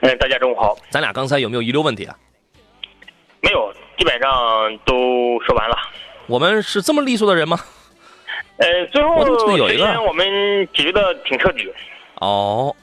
[0.02, 0.76] 嗯，大家中午好。
[0.90, 2.14] 咱俩刚才有没有遗留问题啊？
[3.40, 4.30] 没有，基本上
[4.84, 4.94] 都
[5.46, 5.76] 说完了。
[6.26, 7.60] 我们是这么利索的人吗？
[8.56, 10.26] 呃，最后有一个我们
[10.72, 11.68] 解决的挺彻底。
[12.20, 12.74] 哦，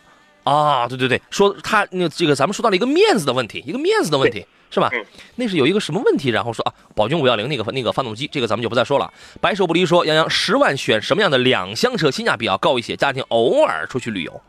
[0.44, 4.92] 啊，对对对，说他那这个咱们说到了一个面子的问题，一个面子的问题是吧？
[5.36, 6.30] 那是有一个什么问题？
[6.30, 9.12] 然后说啊，宝骏五幺零那个那个发动机，这个咱们就不再说了。
[9.40, 12.96] 白手不离说，杨洋十万选什么样的两厢车性价比要高一些？
[12.96, 14.42] 家庭偶尔出去旅游，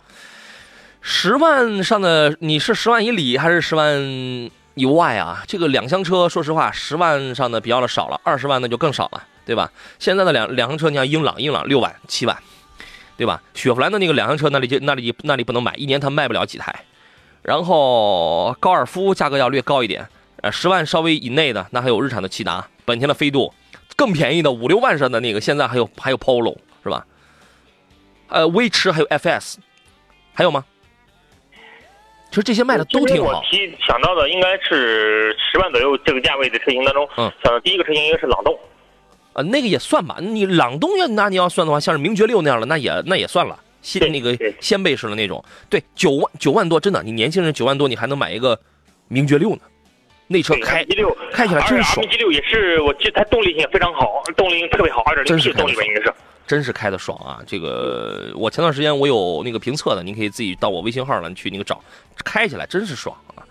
[1.00, 4.50] 十万上的你是十万以里还是十万？
[4.74, 9.70] 以外啊，这个两厢车，说实话，十万上的比较的少了，二十万那就更少了，对吧？
[9.98, 12.36] 现在的两两厢车，你像英朗，英朗六万、七万，
[13.16, 13.42] 对吧？
[13.54, 16.74] 雪佛兰的那个两厢车，那里就那里那里不能买，一年它卖不了几台。
[17.42, 20.08] 然后高尔夫价格要略高一点，
[20.42, 23.52] 呃，十万稍微以内的，那还有日产的骐达，本田的飞度，
[23.96, 27.04] 更便宜的五六万上的那个，现在还有还有 Polo 是吧？
[28.28, 29.56] 呃，威驰还有 FS，
[30.32, 30.64] 还有吗？
[32.32, 33.28] 其实这些卖的都挺好。
[33.28, 38.58] 我提想到的应该是十万左右这个价位的车型当中，嗯，想到第一个车型应该是朗动。
[39.34, 40.16] 呃，那个也算吧。
[40.18, 43.58] 你朗动要那你要算的话，像是名爵六那样的，那也那也算了。
[43.82, 48.58] 先那个先辈式的那种，对，九万九万多，真的，你年轻人九万多，你还能买一个
[49.08, 49.60] 名爵六呢？
[50.28, 50.82] 那车开
[51.32, 52.00] 开起来真爽。
[52.00, 56.14] 名爵六也是，我记得它动力性也非常好，动力性特别好，二点零 T 动力吧，应该是。
[56.46, 57.40] 真是开的爽啊！
[57.46, 61.80] 这个我前段时间我有那个评测的，您可以自己到我微信号上去那个找，
[62.24, 63.42] 开起来真是爽啊！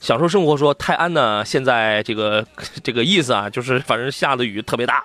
[0.00, 2.46] 享受生活说泰安呢，现在这个
[2.84, 5.04] 这个意思啊，就是反正下的雨特别大，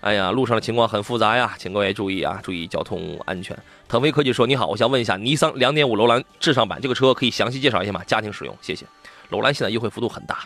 [0.00, 3.56] 哎呀，路上的情况很复杂呀，请各位注意啊，注意交通安全。
[3.88, 8.02] 腾飞科技说你好，我想问一下，尼桑两点五楼兰智尚版这个车可以详细介绍一下吗？
[8.04, 8.84] 家庭使用，谢谢。
[9.30, 10.40] 楼兰现在优惠幅度很大。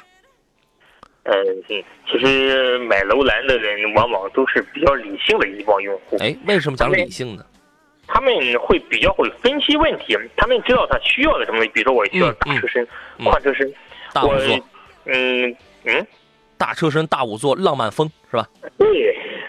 [1.29, 6.17] 嗯，其实买楼兰的人往往都是比较理性的一帮用户。
[6.21, 7.45] 哎，为什么讲理性呢？
[8.07, 12.87] 他们会比较会分析问题，他们知道他需要的什么，比如说我需要大车身、
[13.25, 13.73] 宽车身，
[14.13, 14.67] 大五座，
[15.07, 16.07] 嗯嗯，
[16.57, 18.47] 大车身、大五座，浪漫风是吧？
[18.79, 18.87] 对，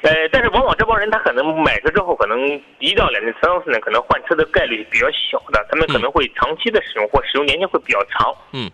[0.02, 8.34] 呃，但是往往这帮人他可能买车之后，可能一到两年、三到四年，可能换车的概率比较小的，他们可能会长期的使用或使用年限会比较长。
[8.54, 8.68] 嗯。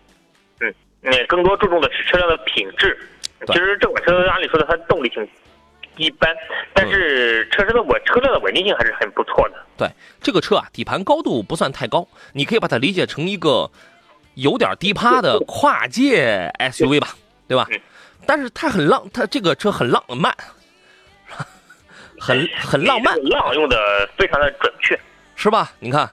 [1.04, 2.98] 那更多注重的是车辆的品质。
[3.46, 5.28] 其实这款车按理说的它动力性
[5.96, 6.34] 一般，
[6.72, 9.56] 但是车身的稳车辆的稳定性还是很不错的。
[9.76, 9.86] 对
[10.22, 13.70] 这个车啊，底盘高度不算太高，你可以把它理解成一个
[14.34, 17.08] 有点低趴的跨界 SUV 吧，
[17.46, 17.68] 对吧？
[18.26, 20.34] 但是它很浪，它这个车很浪漫，
[22.18, 23.14] 很很浪漫。
[23.24, 24.98] 浪用的非常的准确，
[25.36, 25.70] 是吧？
[25.80, 26.10] 你看。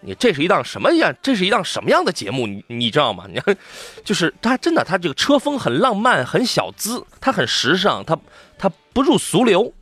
[0.00, 1.14] 你这是一档什么样？
[1.22, 2.46] 这是一档什么样的节目？
[2.46, 3.24] 你你知道吗？
[3.28, 3.56] 你看，
[4.04, 8.16] 就是它真的，它这个车风很浪漫，很小资，它很时尚，它
[8.58, 9.72] 它不入俗流，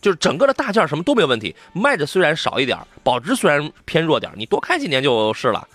[0.00, 1.54] 就是整个的大件什么都没有问题。
[1.72, 5.66] 卖的虽然少一点，保值虽然偏弱点，你多开几年就是了，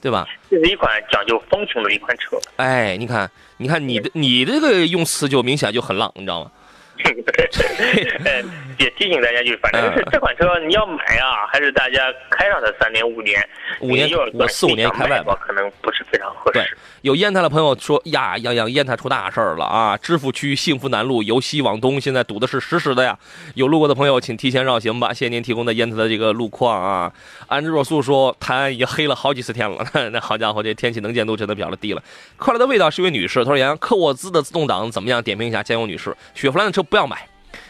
[0.00, 0.26] 对吧？
[0.50, 2.38] 这是一款讲究风情的一款车。
[2.56, 6.50] 哎，你看，你看你的你这个用词就明显就很浪，你知道吗？
[8.80, 13.38] 也提醒大家，就是反正是这款车你要买啊，还是大家开上它三年五年，
[13.80, 16.76] 五年我四五年开外吧，可能不是非常合适。
[17.02, 19.96] 有烟台的朋友说呀，杨洋烟台出大事儿了啊！
[19.98, 23.18] 知府区幸福南路由西往东，现在堵的是实实的呀。
[23.54, 25.12] 有路过的朋友，请提前绕行吧。
[25.12, 27.12] 谢谢您提供的烟台的这个路况啊。
[27.48, 32.02] 安之若素说，泰安已经黑了好几次天了， 那好家伙，这天气能见度真的比较的低了。
[32.36, 35.22] 快乐的味道是一位女士，她说杨洋科沃兹的自动挡怎么样？
[35.22, 36.16] 点评一下，加油女士。
[36.34, 36.80] 雪佛兰的车。
[36.82, 37.28] 不要买，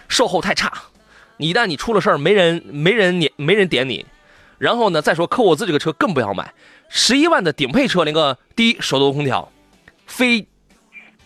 [0.08, 0.72] 售后太差。
[1.40, 4.04] 一旦你出了事儿，没人没人撵没人点你。
[4.58, 6.52] 然后呢，再说科沃兹这个车更不要买，
[6.88, 9.50] 十一万的顶配车，连个第一手动空调，
[10.06, 10.46] 非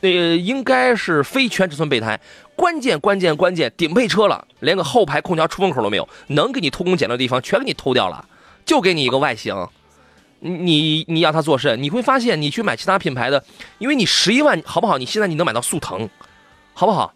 [0.01, 2.21] 那个应该是非全尺寸备胎。
[2.55, 8.25] 关键关键关键，顶配车了，连个后排空调出风口都没有，能给你偷工减料的地方全给你偷掉了，
[8.65, 9.67] 就给你一个外形。
[10.39, 11.83] 你你要它做甚？
[11.83, 13.43] 你会发现，你去买其他品牌的，
[13.79, 14.99] 因为你十一万好不好？
[14.99, 16.09] 你现在你能买到速腾，
[16.75, 17.13] 好不好？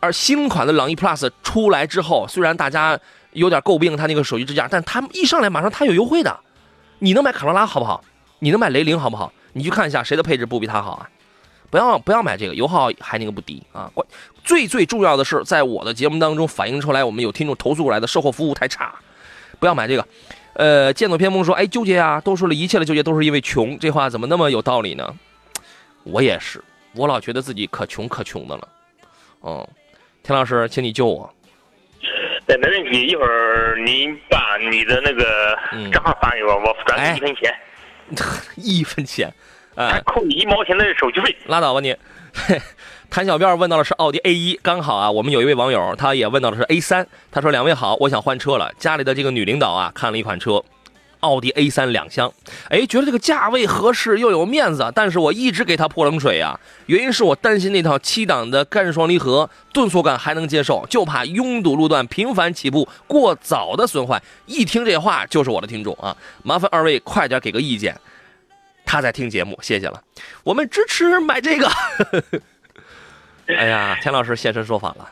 [0.00, 2.98] 而新款的朗逸 Plus 出来之后，虽然大家
[3.32, 6.40] 有点诟病它那个手机支架，但它一上来马上它有优惠的。
[6.98, 8.02] 你能买卡罗拉好不好？
[8.40, 9.32] 你能买雷凌好不好？
[9.52, 11.08] 你去看一下谁的配置不比它好啊？
[11.70, 13.90] 不要不要买这个，油耗还那个不低啊。
[13.94, 14.06] 关
[14.42, 18.94] 最最重要的是，在我的节目当中反映出来，我们有听众投诉过来的售后服务太差，
[19.58, 20.06] 不要买这个。
[20.54, 25.14] 呃，剑走偏锋说，哎，纠结啊，都说了一切的纠结都是因为穷，这话怎么那么有道理呢？
[26.04, 26.62] 我也是，
[26.94, 28.68] 我老觉得自己可穷可穷的了，
[29.42, 29.68] 嗯。
[30.22, 31.32] 田老师，请你救我。
[32.46, 35.56] 哎，没问题，一会儿您把你的那个
[35.92, 37.54] 账号发给我，我转一分钱。
[38.56, 39.32] 一分钱，
[39.76, 41.36] 哎，扣你一毛钱的手续费。
[41.46, 41.94] 拉倒吧你。
[43.08, 47.06] 谭小辫问到的是奥迪 A 一，刚好啊，我们有一位网友，他也问到的是 A 三。
[47.30, 48.72] 他说：“两位好，我想换车了。
[48.78, 50.62] 家里的这个女领导啊，看了一款车。”
[51.20, 52.32] 奥迪 A 三两厢，
[52.68, 56.58] 哎，觉得这个价位合适又有面子，但是我一直给他泼冷水呀。
[56.86, 64.20] 原因是我担心那套七档的干式双离合顿挫感还能接受，就怕拥堵路段频繁起步过早的损坏。
[64.46, 67.94] 一听这话就是我的听众啊，麻烦二位快点给个意见。
[68.84, 70.02] 他在听节目，谢谢了，
[70.42, 71.70] 我们支持买这个。
[73.46, 75.10] 哎呀，田老师现身说法了。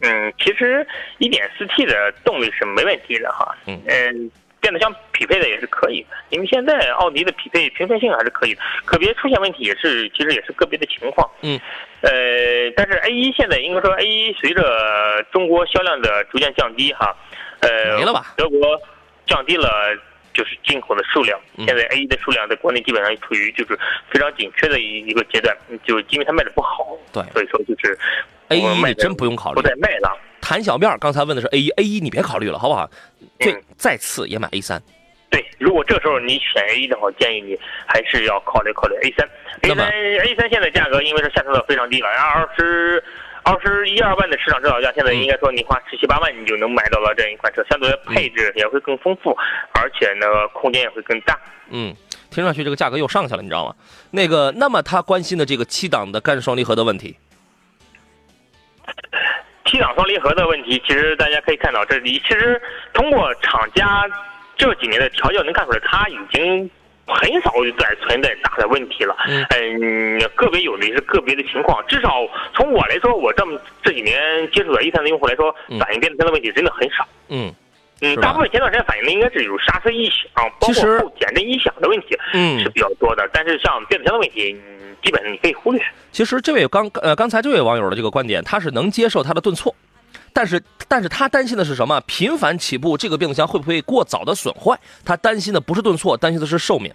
[0.00, 0.86] 嗯，其实
[1.18, 3.56] 一点四 T 的动力是没问题的哈。
[3.66, 4.30] 嗯嗯。
[4.64, 11.28] 变速箱匹配的也是可以的，因为现在奥迪的匹配平顺性还是可以的，个别出现问题也是，其实也是个别的情况。
[11.42, 11.60] 嗯，
[12.00, 12.10] 呃，
[12.74, 17.14] 但是 A 一现在应该说 A 一随着中国销量的逐渐降低哈，
[17.60, 18.32] 呃，没了吧？
[18.38, 18.58] 德国
[19.26, 19.68] 降低了
[20.32, 23.78] 就是进口的数量，现在 A 一的数量在国内基本上处于就是
[24.10, 27.98] 非常紧缺的一一个阶段，就因为它卖的不好，对，所以说就是
[28.48, 30.18] A 一真不用考虑，不再卖了。
[30.40, 32.90] 谭小辫刚才问的是 A 一，A 一你别考虑了，好不好？
[33.44, 34.82] 最再次也买 A 三。
[35.30, 39.28] 对，如果这时候你选 A 的话，建议你还是要考虑考虑 A 三。
[39.62, 43.02] A 三 A 三现在价格因为是下调的非常低了，然后二十
[43.42, 49.36] 二十一二万的市场指导价，现在应该说你花十七八万你就能买到了这样一款车，相对配置也会更丰富，
[49.72, 51.38] 而且呢空间也会更大。
[51.70, 51.94] 嗯，
[52.30, 53.74] 听上去这个价格又上去了，你知道吗？
[54.10, 57.16] 那个，那么他关心的这个七档的干式双离合的问题，
[59.74, 64.08] 七档双离合的问题，其实大家可以看到，这里其实通过厂家。
[64.56, 66.70] 这几年的调教能看出来，它已经
[67.08, 69.16] 很少再存在大的问题了。
[69.50, 77.04] 嗯，个别有的是个别的情况，至少从我来说，我这么这几年接触的一三的用户来说，反映电动车的问题真的很少。
[77.30, 77.52] 嗯
[78.04, 80.28] 嗯，大部分前段时间反映的应该是有刹车异响，
[80.60, 83.28] 包括后减震异响的问题，嗯，是比较多的。
[83.32, 84.56] 但是像变速箱的问题，
[85.02, 85.82] 基本上你可以忽略。
[86.12, 89.74] 其实这位刚呃刚才这位网友的这个观点，他是能接受他的顿挫。
[90.32, 92.00] 但是，但是他担心的是什么？
[92.08, 94.76] 频繁起步，这个变速箱会不会过早的损坏？
[95.04, 96.92] 他担心的不是顿挫，担心的是寿命。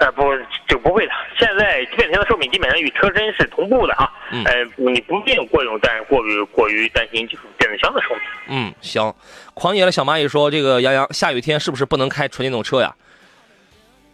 [0.00, 0.22] 呃，不，
[0.66, 1.12] 就不会的。
[1.38, 4.10] 现在变速箱的寿命基本上与车身是同步的啊。
[4.44, 8.22] 呃，你不必过用，但过于过于担心就是变速箱的寿命。
[8.48, 9.14] 嗯，行。
[9.54, 12.94] 狂野的小蚂蚁说：“这个杨洋，下雨天是不是不能开纯电动车呀？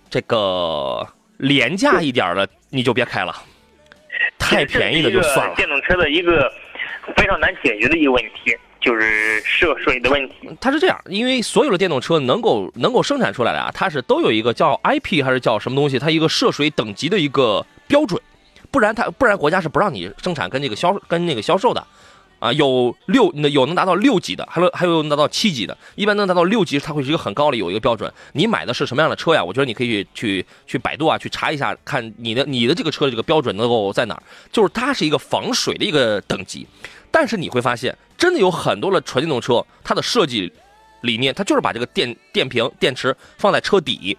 [0.08, 1.06] 这个
[1.38, 3.34] 廉价一点的你就别开了，
[4.38, 5.54] 太便宜的就算了。
[5.56, 6.50] 电动车的一个。”
[7.16, 10.34] 非常难解决的一个问题就是涉水的问题。
[10.60, 18.20] 它是这样，因为所有的电动车能够能够生产出来的啊，它是都有一个叫 IP 还是叫什么东西，它一个涉水等级的一个标准，
[18.70, 21.84] 不然它不然国家是不让你生产跟这个销跟那个销售的。
[22.40, 28.12] 啊，有六有能达到六级的，还有还有能达到七级的，一般能达到六级，它会是一个很高的有一个标准。
[28.32, 29.44] 你买的是什么样的车呀？
[29.44, 34.22] 我觉得你可以去去百度啊，去查一下，看你的你的这个车这个标准能够在哪儿。
[34.50, 36.66] 就是它是一个防水的一个等级。
[37.10, 40.50] 但是你会发现，真的有很多的纯电动车，它的设计
[41.02, 44.16] 理念，它就是把这个电电瓶、电池放在车底。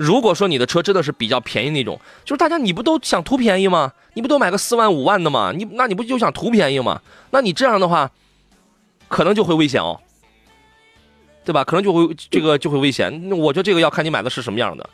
[0.00, 3.92] 如果说你的车真的是比较便宜那种，就是大家你不都想图便宜吗？
[4.14, 5.52] 你不都买个四万五万的吗？
[5.54, 7.02] 你那你不就想图便宜吗？
[7.32, 8.10] 那你这样的话，
[9.08, 10.00] 可能就会危险哦，
[11.44, 11.62] 对吧？
[11.64, 13.30] 可能就会这个就会危险。
[13.30, 14.88] 我觉得这个要看你买的是什么样的。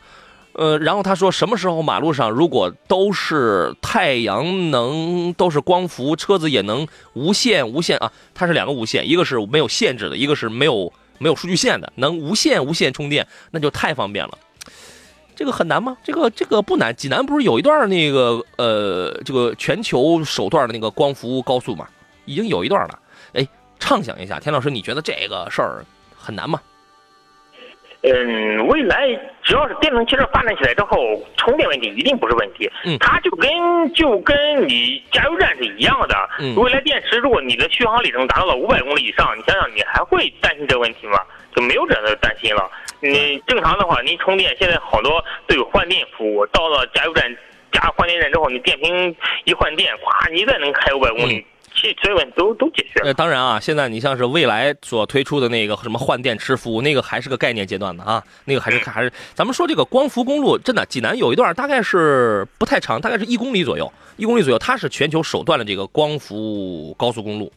[0.51, 8.11] 呃，然后他说，什么时候马路上如果都是太阳能，都是光伏，车子也能无线无线啊？
[8.35, 14.37] 它是两个无线，一个是没有限制的，一个是没有没有数据线的，能无线无线充电，那就太方便了。
[15.37, 15.95] 这个很难吗？
[16.03, 21.87] 这个这个不难，济南不是有一段那个呃，这个全球首段的那个光伏高速嘛？
[22.25, 22.99] 已经有一段了。
[23.33, 23.47] 哎，
[23.77, 25.85] 畅想一下，田老师，你觉得这个事儿
[26.17, 26.59] 很难吗？
[28.01, 29.07] 嗯，未来
[29.43, 30.97] 只要是电动汽车发展起来之后，
[31.35, 32.69] 充电问题一定不是问题。
[32.85, 33.49] 嗯，它就跟
[33.93, 36.15] 就跟你加油站是一样的。
[36.39, 41.19] 嗯，未来电池如果你的续航里程达到了五百公里以上，你想想你还会担心这个问题吗？
[41.55, 42.69] 就没有这样的担心了。
[42.99, 47.25] 你正常的话，您充电现在好多都有换电服务，到了加油站
[47.71, 51.45] 加换电站之后，你电瓶一换电，咵，你再能开五百公里。
[51.75, 53.05] 其所有问题都都解决了。
[53.05, 67.53] 呃，当然啊，现在你像是未来所推出的那个什么换电池服务，那个还是个概念阶段的啊，那个还是还是咱们说这个光伏公路，真的济南有一段大概是不太长，大概是一公里左右，一公里左右，它是全球首段的这个光伏高速公路。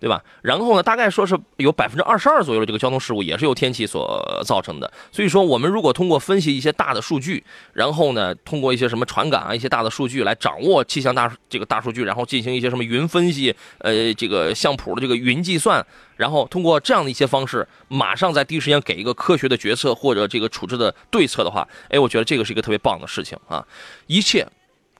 [0.00, 0.24] 对吧？
[0.40, 4.90] 然后呢，大概说是有百分之二十二左右的这个交通事故也是由天气所造成的。
[5.12, 15.84] 所以说，我们如果通过分析一些大的数据，然后呢，通过一些什么传感啊，一些大的数据来掌握气象大这个大数据，然后进行一些什么云分析，呃，这个相谱的这个云计算，
[16.16, 23.62] 然后通过这样的一些方式，马上在第一时间给一个科学的决策或者这个处置的对策的话，哎，我觉得这个是一个特别棒的事情啊，
[24.06, 24.46] 一切。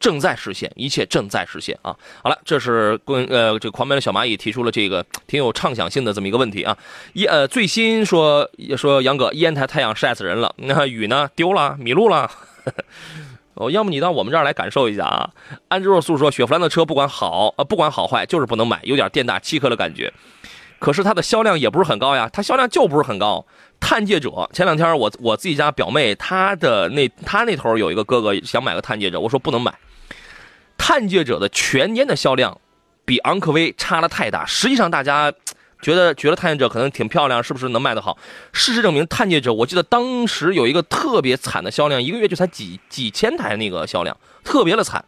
[0.01, 1.95] 正在实现，一切正在实现啊！
[2.23, 6.77] 好了，这是跟呃，这个狂奔的小蚂蚁提出了这个挺有畅想性的这么一个问题啊。
[7.13, 12.31] 一呃，最新说说杨哥，烟台太阳晒死人了， 那雨呢丢了，迷路了。
[13.55, 15.29] 哦，要么你到我们这儿来感受一下啊。
[15.69, 20.11] 安之若素说，雪佛兰的车不管好呃不管好坏，就是不能买，有点店大欺客的感觉。
[20.81, 23.47] 可是它的销量也不是很高呀，它销量就不是很高。
[23.79, 29.73] 探界者前两天我我自己家表妹她的那她那头有一个哥哥想买个探界者，我说不能买。
[30.77, 32.59] 探界者的全年的销量
[33.05, 34.45] 比昂科威差了太大。
[34.47, 35.33] 实际上，大家
[35.83, 38.17] 觉得觉得探界者可能挺漂亮，是不是能卖得好？
[38.53, 45.05] 事实证明，探界者我记得当时有一个特别惨的销量，一个月就才几几千台那个销量，特别的惨。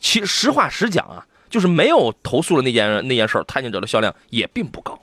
[0.00, 5.00] 其实话实讲啊，就是没有投诉的那件那件事探界者的销量也并不高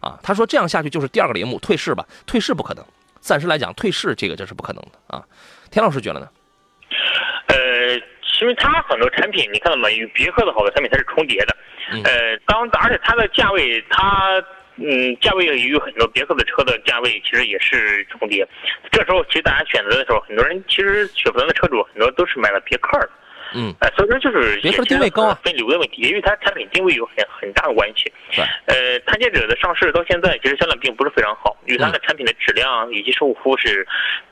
[0.00, 0.18] 啊。
[0.22, 2.04] 他说这样下去就是第二个铃木退市吧？
[2.26, 2.84] 退市不可能，
[3.20, 5.24] 暂时来讲退市这个这是不可能的啊。
[5.70, 6.28] 田老师觉得呢？
[7.46, 8.00] 呃。
[8.40, 9.90] 因为它很多产品，你看到吗？
[9.90, 11.54] 与别克的好多产品它是重叠的，
[12.04, 14.42] 呃，当而且它的价位，它
[14.76, 18.48] 嗯，价位也有很多别克的车的价位其实也是重叠。
[18.90, 23.10] 这时候其实大家选择的时候，很多人其实雪佛兰的车主很多都是买了别克的。
[23.54, 28.12] 嗯，哎，所以说就是也是定位高啊，分流的问题，因为它产品定位有很很大的关系。
[28.34, 33.86] 对，呃，探界者的上市到现在，其实销量并不是非常好，与它的产品的质量以及售后服务是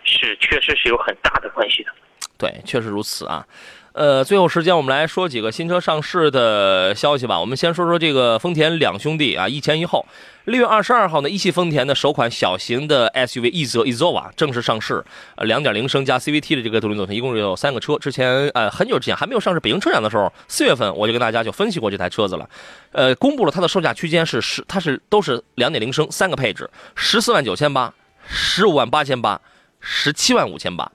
[0.05, 1.91] 是确实是有很大的关系的。
[2.39, 3.45] 对，确实如此啊。
[3.93, 7.41] 呃，最后时间我们来说几个新车上市的消息吧。
[7.41, 10.07] 我们先说说这个丰田两兄弟啊，一前一后。
[10.45, 17.99] 六月二十二号呢，一汽丰田的首款小型的 SUV 奕泽 Ezova 正式上市，呃，两点零升加 CVT 的这个动力总成，一共有三个车。
[17.99, 22.49] 之前呃很久之前还没有上市北京车展的时候，四月份我就跟大家就分析过这台车子了，
[22.93, 27.93] 呃，公布了它的售价区间是十，它是都是两点零升三个配置，十四万九千八，
[28.29, 29.41] 十五万八千八，
[29.81, 30.91] 十七万五千八。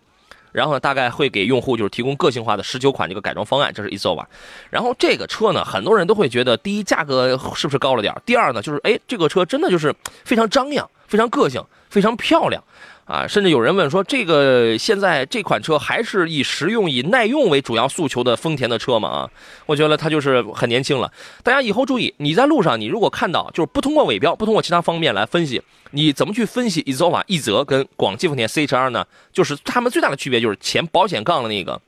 [0.54, 4.24] 然后呢，大概会给用户就是提供个性化的十九款这个改装方案，这是 Ezova。
[4.70, 9.93] 然后这个车呢，很多人都会觉得，第一价格是不是高了点第二呢，就是哎，这个车真的就是
[10.24, 12.64] 非常张扬、非常个性、非常漂亮。
[13.06, 19.10] 啊，甚至有人问说，这个现在这款车还是以实用、以耐用为主要诉求的丰田的车吗？
[19.10, 19.30] 啊，
[19.66, 21.12] 我觉得它就是很年轻了。
[21.43, 29.06] 大家以后注意，你在路上，你如果看到，就是不通过尾标，不通过其他方面来分析，你怎么去分析 Ezova 一泽跟广汽丰田 CHR 呢？
[29.34, 31.82] 就是它们最大的区别就是前保险杠的那个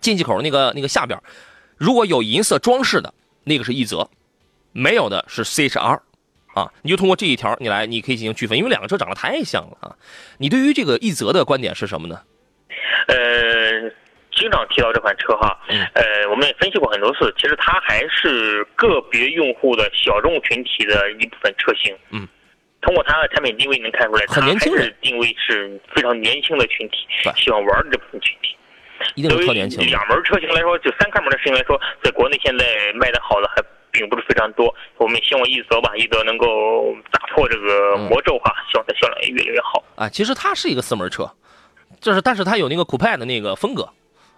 [0.00, 1.16] 进气口那个那个下边，
[1.76, 4.10] 如果有银色装饰的那个是一泽，
[4.72, 6.00] 没有的是 CHR。
[6.54, 9.96] 啊，你就通过这一条，你来，你可以进行区分，因为两个车长得太像了啊。
[10.38, 12.20] 你对于这个一泽的观点是什么呢？
[13.08, 13.16] 呃，
[14.36, 15.58] 经常提到这款车哈，
[15.94, 21.96] 呃，我们也分析过很多次，其实它还是个别用户的小众群体的一部分车型。
[22.10, 22.28] 嗯，
[22.82, 26.98] 通过它的产品定位能看出来，很年轻人定位是非常年轻的群体，
[27.34, 28.54] 喜欢玩的这部分群体。
[29.14, 29.84] 一定是特年轻。
[29.86, 33.62] 两门车型来说，就三开门的车型来说，在国内现在卖的好的还。
[33.92, 39.84] 并不是非常多，我们希望一泽吧，一泽能够打破这个魔咒哈，希望它销量也越来越好。
[39.94, 41.30] 啊，其实它是一个四门车，
[42.00, 43.88] 就是但是它有那个酷派的那个风格，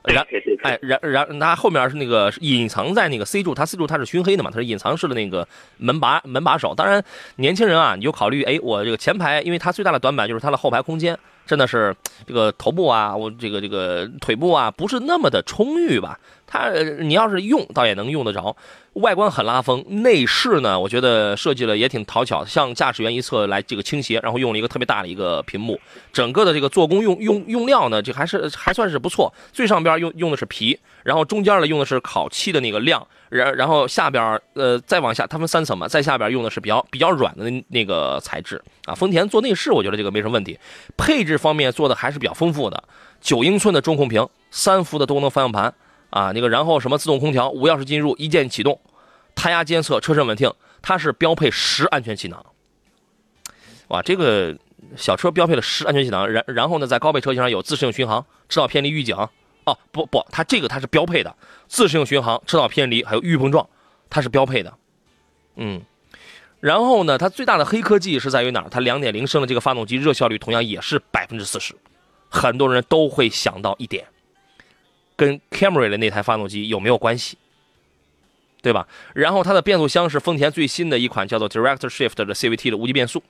[0.02, 0.26] 然
[0.64, 5.46] 哎然然它后面是那个隐藏在那个 C 柱，它 C 柱它是熏黑的嘛，它是隐藏式的那个
[5.78, 6.74] 门把门把手。
[6.74, 7.02] 当然
[7.36, 11.16] 年轻人啊，你就考虑哎，我这个前排，因为它最大的短板就是它的后排空间。
[11.46, 11.94] 真的是
[12.26, 16.18] 这个头部啊，我这个这个腿部啊，不是那么的充裕吧？
[16.46, 16.70] 它
[17.00, 18.56] 你要是用，倒也能用得着。
[18.94, 25.80] 外观很拉风，内饰呢，我觉得设计了也挺讨巧，向驾驶员一侧来这个倾斜，然后用了一个特别大的一个屏幕。
[26.12, 29.34] 整个的这个做工用用用料呢，这还是还算是不错。
[29.52, 33.04] 最上边用用的是皮，然后中间呢用的是烤漆的那个亮。
[33.30, 38.94] 然然后下边呃再往下，它分三层嘛，在下边用的是比较比较软的那那个材质啊。
[38.94, 40.56] 丰田做内饰，我觉得这个没什么问题。
[40.96, 42.84] 配置方面做的还是比较丰富的，
[43.20, 45.74] 九英寸的中控屏，三幅的多功能方向盘
[46.14, 48.80] 啊，那个然后什么自动空调、无钥匙进入、一键启动、
[49.34, 50.48] 胎压监测、车身稳定，
[50.80, 52.46] 它是标配十安全气囊。
[53.88, 54.56] 哇，这个
[54.96, 59.16] 小车标配了十安全气囊，然然后呢，在高配车型上有自适应巡航、车道偏离预警。
[59.64, 61.34] 哦不不，它这个它是标配的，
[61.66, 63.68] 自适应巡航、车道偏离还有预碰撞，
[64.08, 64.72] 它是标配的。
[65.56, 65.82] 嗯，
[66.60, 68.68] 然后呢，它最大的黑科技是在于哪儿？
[68.70, 71.74] 它两点零升的这个发动机热效率同样也是百分之四十。
[72.28, 74.06] 很多人都会想到一点，
[75.16, 77.36] 跟 Camry 的那台发动机有没有关系？
[78.62, 78.88] 对吧？
[79.14, 83.22] 然后它的变速箱是丰田最新的一款叫做 Direct Shift 的 CVT 的无级变速。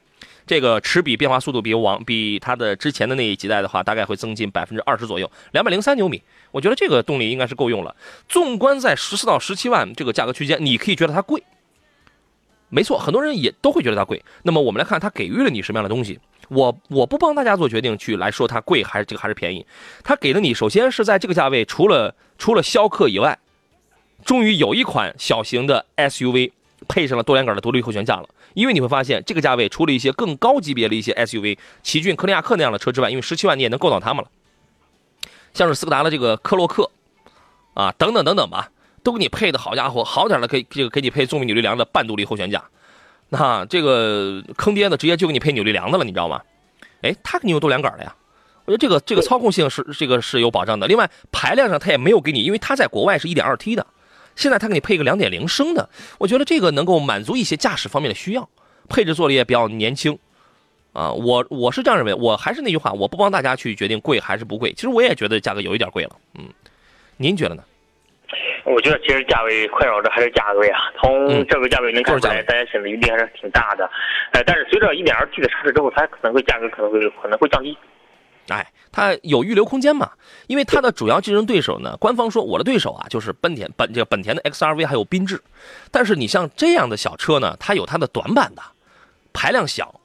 [0.47, 6.23] 这个齿比变化速度比往比它的之前的那一几代的话，大概会增进百分之二十左右，两百零三牛米，
[6.53, 7.97] 我觉得这个动力应该是够用了。
[8.29, 11.43] 纵观在十四到十七万这个价格区间，你可以觉得它贵，
[12.69, 14.23] 没错，很多人也都会觉得它贵。
[14.43, 16.21] 那么我们来看它给予了你什么样的东西？
[16.49, 19.67] 我我不帮大家做决定去来说它贵还是这个还是便宜，
[20.03, 23.39] 它给了你首先是在这个价位，除了除了逍客以外，
[24.25, 26.53] 终于有一款小型的 SUV
[26.89, 28.29] 配上了多连杆的独立后悬架了。
[28.55, 34.31] 因为你会发现，这个价位除了一些更高级别的一些 SUV，奇骏、科尼亚克那样的车之外，因为十七万你也能够到它们了。
[35.53, 36.89] 像是斯柯达的这个科洛克，
[37.75, 38.71] 啊，等等等等吧，
[39.03, 42.63] 都给你配的好家伙，好点的可以这个给你配纵臂扭力梁的半独立后悬架，
[43.37, 46.41] 那这个坑爹的直接就给你配扭力梁的了，你知道吗？
[47.03, 48.15] 哎，它给你有多连杆的呀？
[48.65, 50.87] 我觉得这个这个操控性是这个是有保障的。
[50.87, 53.87] 另外排量上它也没有给你，因为它在国外是一点二 T 的。
[54.37, 58.49] 现在他给你配一个两点零升的，我觉得这个能够满足一些驾驶方面的需要，
[58.89, 60.19] 配置做的也比较年轻，
[60.93, 66.47] 啊，我我是这样认为，我还是那句话，我不帮大家去决定贵还是不贵，其实我也觉得价格有一点贵了，嗯，
[67.17, 67.63] 您觉得呢？
[68.65, 73.89] 我觉得其实价位困扰的还是价位啊，从这个价位能看出来，大家选择余地还是挺大的，
[74.33, 77.77] 呃，但是随着一点二 T 的上市之后，它可能会价格可能会可能会降低。
[78.49, 80.11] 哎，它有预留空间嘛？
[80.49, 85.41] 因为它的主要竞争对手呢，官方说我的对手啊就是本田本这个本田的 XRV 还有缤智，
[85.91, 88.63] 但是你像这样的小车呢，它有它的短板的，
[89.33, 90.01] 排量小，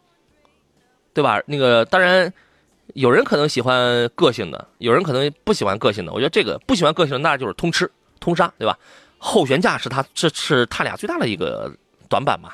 [1.13, 1.41] 对吧？
[1.47, 2.31] 那个当然，
[2.93, 6.13] 有人可能喜欢个性的，有人可能不喜欢个性的。
[6.13, 7.89] 我觉得这个不喜欢个性的，那就是通吃
[8.19, 8.77] 通杀，对吧？
[9.17, 11.71] 后悬架是它这是它俩最大的一个
[12.07, 12.53] 短板嘛，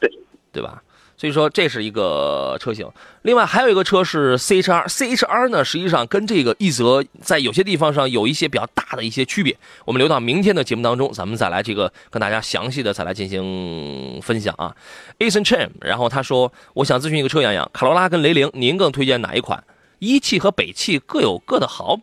[0.00, 0.10] 对
[0.52, 0.82] 对吧？
[1.18, 2.86] 所以说这是一个车型，
[3.22, 14.76] 另外还有一个车是 C H R，C H R 呢实际上跟这个一泽在有些地方上有一些比较大的一些区别，我们留到明天的节目当中，咱们再来这个跟大家详细的再来进行分享啊。
[15.18, 19.64] a s o n Chen，然后他说，我想咨询一个车，杨洋，卡罗拉跟雷凌，您更推荐哪一款？
[19.98, 21.98] 一汽和北汽各有各的好，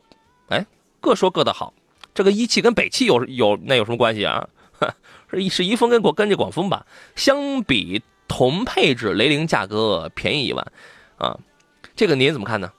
[0.49, 0.66] 哎，
[0.99, 1.72] 各说各的好，
[2.14, 4.47] 这个一汽跟北汽有有那有什么关系啊？
[5.30, 6.86] 是 是一丰跟广跟这广丰吧？
[7.16, 8.01] 相比。
[8.26, 10.66] 同配置雷凌价格便宜一万，
[11.18, 11.38] 啊，
[11.93, 12.72] 这个您怎么看呢？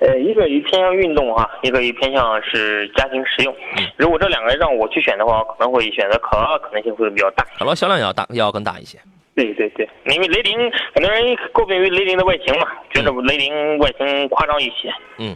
[0.00, 3.54] 呃，一个于偏向运动哈，一个于偏向是家庭实用。
[3.96, 7.44] 如果这两个让我去选的话，可能会选择卡罗拉，可能性会比较大。
[7.56, 8.98] 卡罗销量也要大，要更大一些。
[9.34, 10.58] 对对对，因为雷凌
[10.94, 11.24] 很多人
[11.54, 14.92] 诟病于雷凌的外形嘛，觉得雷凌外形夸张一些。
[15.18, 15.34] 嗯。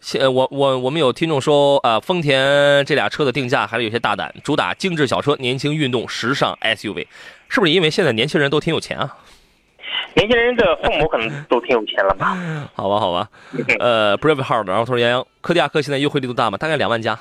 [0.00, 7.06] 现我我我们有听众说，呃，丰田这俩车的定价还是有些大胆，主打精致小车、年轻运动、时尚 SUV，
[7.48, 9.16] 是不是因为现在年轻人都挺有钱啊？
[10.14, 12.36] 年轻人的父母可能都挺有钱了吧？
[12.74, 13.28] 好吧，好吧。
[13.78, 16.56] 呃，Brave Heart，然后他说杨洋，科迪亚克现在优惠力度大吗？
[16.56, 17.18] 大概两万加。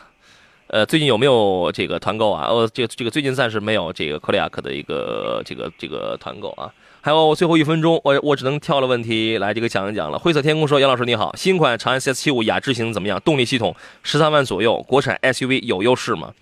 [0.68, 2.48] 呃，最近有没有这个团购啊？
[2.48, 6.72] 呃，这个这个最近暂时没有这个科迪亚克的一个这个这个团购啊。
[7.08, 10.20] 还有最后一分钟，我我只能挑了问题来这个讲一讲了。
[10.20, 13.18] 灰色天空说：“杨老师你好，新款长安 CS75 雅致型怎么样？
[13.22, 16.34] 动力系统十三万左右，国产 SUV 有优势吗？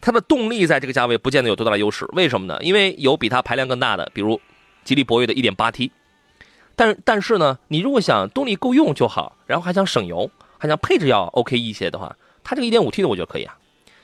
[0.00, 2.58] 它的动力在这个价位不见得有多大的优势，为什么呢？
[2.62, 4.40] 因为有比它排量更大的，比如
[4.84, 5.90] 吉利博越的 1.8T。
[6.74, 13.54] 但但是呢，你如果想动力够用就好，然后还想省油，还想配置要 OK 一些的话，它这个 1.5T 的我觉得可以啊。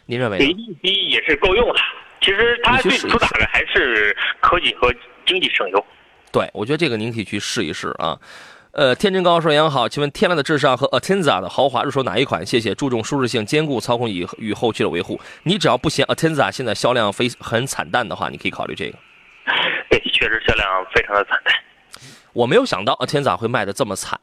[0.05, 1.81] 您认为？1.5T 也是够用的。
[2.21, 4.93] 其实它最主打的还是科技和
[5.25, 5.83] 经济省油。”
[6.33, 8.18] 对，我觉得这个您可以去试一试啊。
[8.72, 12.47] 呃，天真高说杨好，请问天籁的智尚和 Atenza 的豪华入手哪一款？
[12.47, 12.74] 谢谢。
[12.74, 15.20] 注重舒适性，兼顾操控与与后期的维护。
[15.43, 18.99] 你只要不嫌 Atenza 现在销量非很惨淡的话，你可以考虑这个。
[19.91, 21.55] 对，确实销量非常的惨淡。
[22.33, 24.18] 我没有想到 Atenza 会卖的这么惨。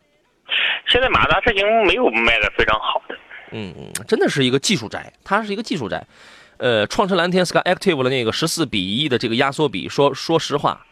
[0.88, 3.16] 现在马达车型没有卖的非常好的。
[3.52, 6.04] 嗯嗯，真的是一个技术宅，它是一个技术宅。
[6.58, 10.84] 呃，创驰蓝天 Sky Active 的那个十四比一的这个压缩比，说说实话。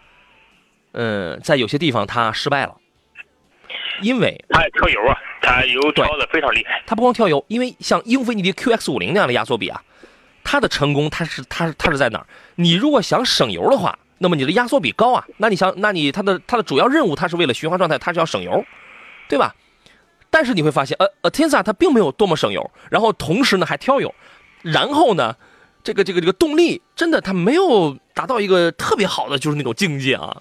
[1.00, 2.76] 嗯，在有些地方它失败了，
[4.02, 6.82] 因为它挑油啊，它油挑的非常厉害。
[6.88, 9.80] 它不光挑油，因为像英菲尼迪 QX 五零那样的压缩比啊，
[10.44, 12.26] 它的成功它是它是它是在哪儿？
[12.56, 18.66] 你如果想省油的话，那么你的压缩比高啊，那你想，那你它的它的主要任务，它是为了循环状态，它是要省油，
[19.30, 19.54] 对吧？
[20.32, 24.12] 但是你会发现，呃呃，天萨它并没有多么省油，然后同时呢还挑油，
[24.64, 25.36] 然后呢？
[25.88, 30.36] 这个这个这个动力真的，它没有达到一个特别好的就是那种境界啊！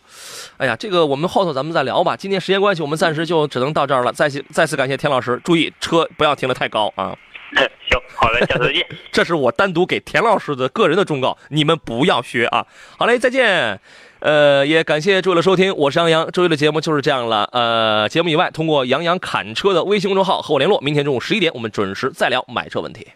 [0.56, 2.16] 哎呀，这个我们后头咱们再聊吧。
[2.16, 4.12] 今天时间关系，我们暂时就只能到这儿了。
[4.12, 7.16] 再次再次感谢田老师，注意车不要停得太高啊！
[7.54, 8.84] 行，好嘞，下次再见。
[9.12, 12.66] 这是我单独给田老师的个人的忠告，你们不要学啊！
[12.98, 13.80] 好嘞，再见。
[14.18, 16.28] 呃，也感谢诸位的收听，我是杨洋。
[16.32, 17.48] 周一的节目就是这样了。
[17.52, 20.80] 呃，节目以外，通过杨洋侃车的微信公众号和我联络。
[20.80, 23.06] 明天中午十一点，我们准时再聊买车问题。